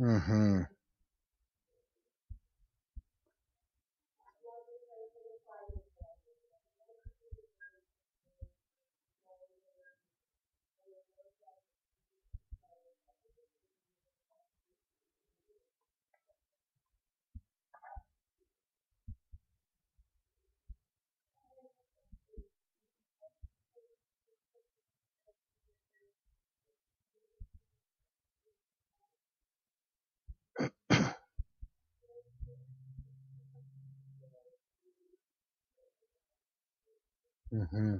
Mm-hmm. 0.00 0.73
Mm-hmm. 37.54 37.96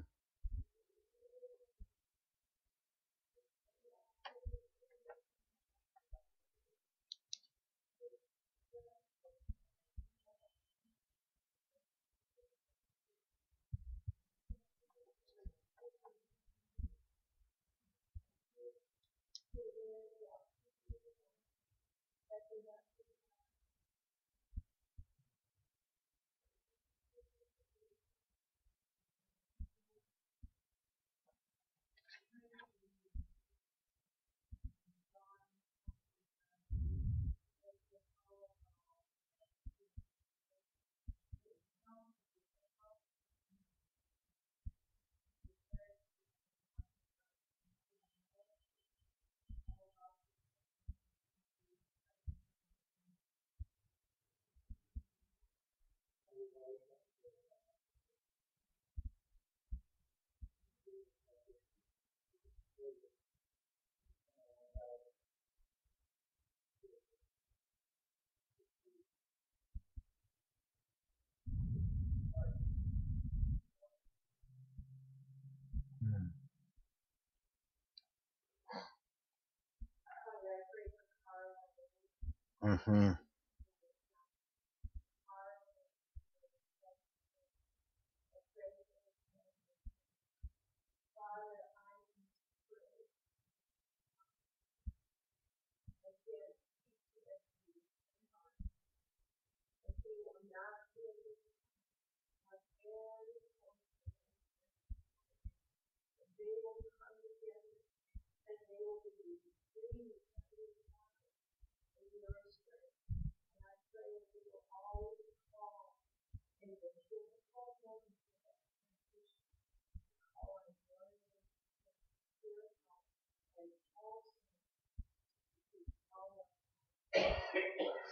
Mm-hmm. 82.64 83.12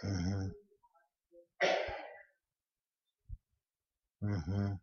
Mm-hmm. 0.05 0.47
Mm-hmm. 4.23 4.73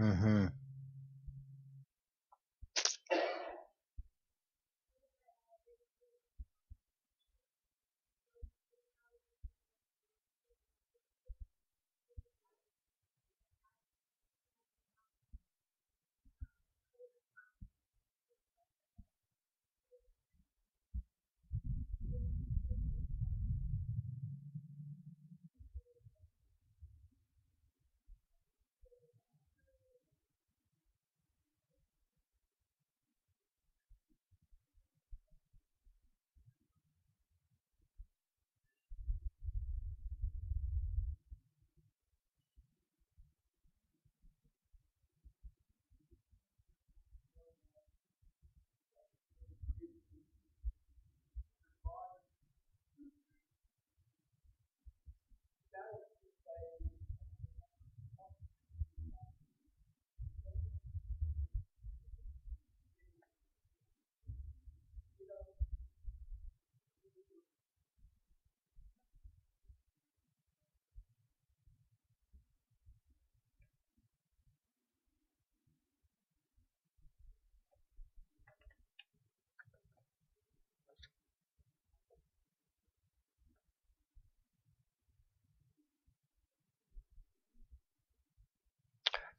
Mm-hmm. 0.00 0.46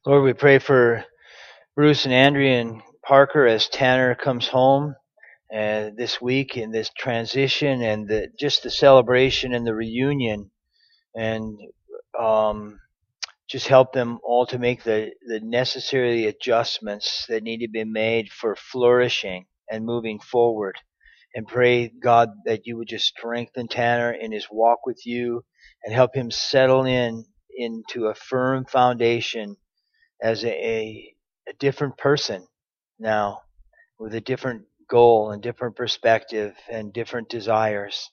Lord, 0.08 0.22
we 0.22 0.34
pray 0.34 0.60
for 0.60 1.04
Bruce 1.74 2.04
and 2.04 2.14
Andrea 2.14 2.60
and 2.60 2.80
Parker 3.04 3.44
as 3.44 3.68
Tanner 3.68 4.14
comes 4.14 4.46
home 4.46 4.94
uh, 5.52 5.90
this 5.96 6.22
week 6.22 6.56
in 6.56 6.70
this 6.70 6.90
transition 6.96 7.82
and 7.82 8.06
the, 8.06 8.28
just 8.38 8.62
the 8.62 8.70
celebration 8.70 9.52
and 9.52 9.66
the 9.66 9.74
reunion 9.74 10.52
and 11.16 11.58
um, 12.16 12.78
just 13.50 13.66
help 13.66 13.92
them 13.92 14.20
all 14.22 14.46
to 14.46 14.60
make 14.60 14.84
the, 14.84 15.10
the 15.26 15.40
necessary 15.40 16.26
adjustments 16.26 17.26
that 17.28 17.42
need 17.42 17.58
to 17.58 17.68
be 17.68 17.82
made 17.82 18.30
for 18.30 18.54
flourishing 18.54 19.46
and 19.68 19.84
moving 19.84 20.20
forward. 20.20 20.76
And 21.34 21.48
pray, 21.48 21.88
God, 21.88 22.28
that 22.44 22.60
you 22.64 22.76
would 22.76 22.86
just 22.86 23.06
strengthen 23.06 23.66
Tanner 23.66 24.12
in 24.12 24.30
his 24.30 24.46
walk 24.52 24.86
with 24.86 25.04
you 25.04 25.44
and 25.82 25.92
help 25.92 26.14
him 26.14 26.30
settle 26.30 26.84
in 26.84 27.24
into 27.58 28.06
a 28.06 28.14
firm 28.14 28.66
foundation 28.66 29.56
as 30.22 30.44
a, 30.44 30.48
a, 30.48 31.14
a 31.48 31.52
different 31.58 31.98
person 31.98 32.46
now 32.98 33.40
with 33.98 34.14
a 34.14 34.20
different 34.20 34.62
goal 34.88 35.30
and 35.30 35.42
different 35.42 35.76
perspective 35.76 36.54
and 36.70 36.92
different 36.92 37.28
desires. 37.28 38.10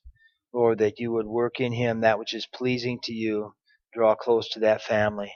Lord, 0.54 0.80
that 0.80 1.00
you 1.00 1.12
would 1.12 1.26
work 1.26 1.60
in 1.60 1.74
him 1.74 2.02
that 2.02 2.20
which 2.20 2.34
is 2.34 2.48
pleasing 2.54 3.00
to 3.04 3.14
you, 3.14 3.54
draw 3.94 4.16
close 4.16 4.50
to 4.50 4.60
that 4.62 4.82
family. 4.82 5.34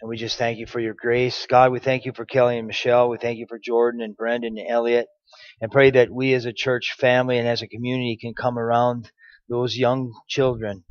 And 0.00 0.08
we 0.08 0.16
just 0.16 0.38
thank 0.38 0.58
you 0.58 0.66
for 0.66 0.78
your 0.78 0.94
grace. 0.94 1.46
God, 1.46 1.72
we 1.72 1.80
thank 1.80 2.04
you 2.04 2.12
for 2.12 2.24
Kelly 2.24 2.56
and 2.56 2.68
Michelle. 2.68 3.08
We 3.08 3.18
thank 3.18 3.38
you 3.38 3.46
for 3.48 3.58
Jordan 3.58 4.00
and 4.00 4.16
Brendan 4.16 4.56
and 4.56 4.70
Elliot. 4.70 5.06
And 5.60 5.72
pray 5.72 5.90
that 5.90 6.10
we 6.10 6.34
as 6.34 6.44
a 6.44 6.52
church 6.52 6.94
family 6.98 7.36
and 7.36 7.48
as 7.48 7.62
a 7.62 7.68
community 7.68 8.16
can 8.20 8.32
come 8.32 8.58
around 8.58 9.10
those 9.48 9.76
young 9.76 10.12
children, 10.28 10.84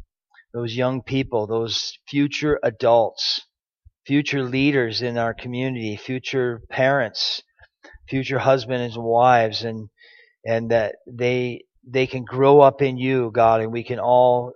those 0.53 0.75
young 0.75 1.01
people, 1.03 1.47
those 1.47 1.97
future 2.07 2.59
adults 2.63 3.46
future 4.07 4.41
leaders 4.41 5.01
in 5.01 5.17
our 5.17 5.33
community, 5.33 5.97
future 5.97 6.61
parents, 6.69 7.43
future 8.09 8.39
husbands 8.39 8.95
and 8.95 9.03
wives, 9.03 9.63
and 9.63 9.89
and 10.45 10.71
that 10.71 10.95
they 11.05 11.63
they 11.85 12.07
can 12.07 12.23
grow 12.23 12.61
up 12.61 12.81
in 12.81 12.97
you, 12.97 13.31
God, 13.33 13.61
and 13.61 13.71
we 13.71 13.83
can 13.83 13.99
all 13.99 14.53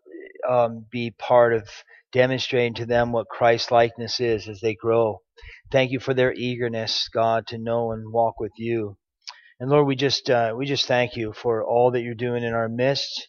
um, 0.49 0.85
be 0.89 1.11
part 1.11 1.53
of 1.53 1.67
demonstrating 2.13 2.75
to 2.75 2.85
them 2.85 3.11
what 3.11 3.27
Christ 3.27 3.71
likeness 3.71 4.19
is 4.21 4.47
as 4.47 4.61
they 4.61 4.73
grow. 4.73 5.19
Thank 5.69 5.91
you 5.91 5.99
for 5.99 6.13
their 6.13 6.33
eagerness, 6.33 7.09
God, 7.13 7.47
to 7.47 7.57
know 7.57 7.91
and 7.91 8.11
walk 8.11 8.39
with 8.39 8.53
you. 8.57 8.97
And 9.59 9.69
Lord, 9.69 9.85
we 9.85 9.95
just 9.97 10.29
uh, 10.29 10.53
we 10.57 10.65
just 10.65 10.87
thank 10.87 11.17
you 11.17 11.33
for 11.33 11.63
all 11.63 11.91
that 11.91 12.01
you're 12.01 12.15
doing 12.15 12.43
in 12.43 12.53
our 12.53 12.69
midst, 12.69 13.27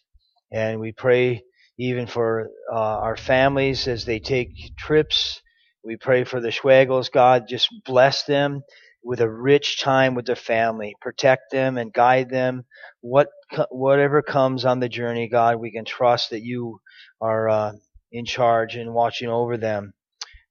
and 0.53 0.79
we 0.79 0.93
pray 0.93 1.43
even 1.77 2.07
for 2.07 2.47
uh, 2.71 2.77
our 2.77 3.17
families 3.17 3.89
as 3.89 4.05
they 4.05 4.19
take 4.19 4.49
trips 4.77 5.41
we 5.83 5.97
pray 5.97 6.23
for 6.23 6.39
the 6.39 6.49
Schwagels, 6.49 7.11
God. 7.11 7.47
Just 7.47 7.69
bless 7.85 8.23
them 8.23 8.63
with 9.03 9.19
a 9.19 9.29
rich 9.29 9.81
time 9.81 10.15
with 10.15 10.25
their 10.25 10.35
family. 10.35 10.95
Protect 11.01 11.51
them 11.51 11.77
and 11.77 11.91
guide 11.91 12.29
them. 12.29 12.65
What 13.01 13.27
whatever 13.69 14.21
comes 14.21 14.63
on 14.63 14.79
the 14.79 14.87
journey, 14.87 15.27
God, 15.27 15.57
we 15.59 15.71
can 15.71 15.83
trust 15.83 16.29
that 16.29 16.41
you 16.41 16.79
are 17.19 17.49
uh, 17.49 17.73
in 18.11 18.25
charge 18.25 18.75
and 18.75 18.93
watching 18.93 19.27
over 19.27 19.57
them. 19.57 19.93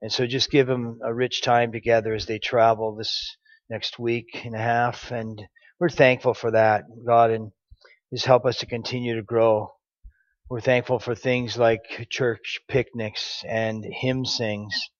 And 0.02 0.12
so 0.12 0.26
just 0.26 0.50
give 0.50 0.66
them 0.66 1.00
a 1.02 1.14
rich 1.14 1.42
time 1.42 1.72
together 1.72 2.12
as 2.12 2.26
they 2.26 2.38
travel 2.38 2.94
this 2.94 3.36
next 3.70 3.98
week 3.98 4.44
and 4.44 4.54
a 4.54 4.58
half. 4.58 5.10
And 5.10 5.40
we're 5.80 5.88
thankful 5.88 6.34
for 6.34 6.50
that, 6.50 6.84
God, 7.06 7.30
and 7.30 7.52
just 8.12 8.26
help 8.26 8.44
us 8.44 8.58
to 8.58 8.66
continue 8.66 9.16
to 9.16 9.22
grow. 9.22 9.72
We're 10.50 10.60
thankful 10.60 10.98
for 10.98 11.14
things 11.14 11.56
like 11.56 12.06
church 12.10 12.60
picnics 12.68 13.42
and 13.48 13.82
hymn 13.82 14.26
sings 14.26 14.90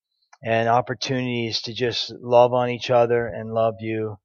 and 0.42 0.68
opportunities 0.68 1.62
to 1.62 1.72
just 1.72 2.12
love 2.20 2.52
on 2.52 2.70
each 2.70 2.90
other 2.90 3.26
and 3.26 3.52
love 3.52 3.74
you. 3.80 4.16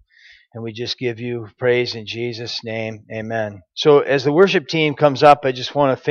And 0.53 0.63
we 0.63 0.71
just 0.73 0.97
give 0.97 1.19
you 1.19 1.47
praise 1.59 1.93
in 1.93 2.07
Jesus' 2.07 2.63
name. 2.63 3.05
Amen. 3.13 3.61
So 3.75 3.99
as 3.99 4.23
the 4.23 4.31
worship 4.31 4.67
team 4.67 4.95
comes 4.95 5.21
up, 5.21 5.41
I 5.43 5.51
just 5.51 5.75
want 5.75 5.97
to 5.97 6.03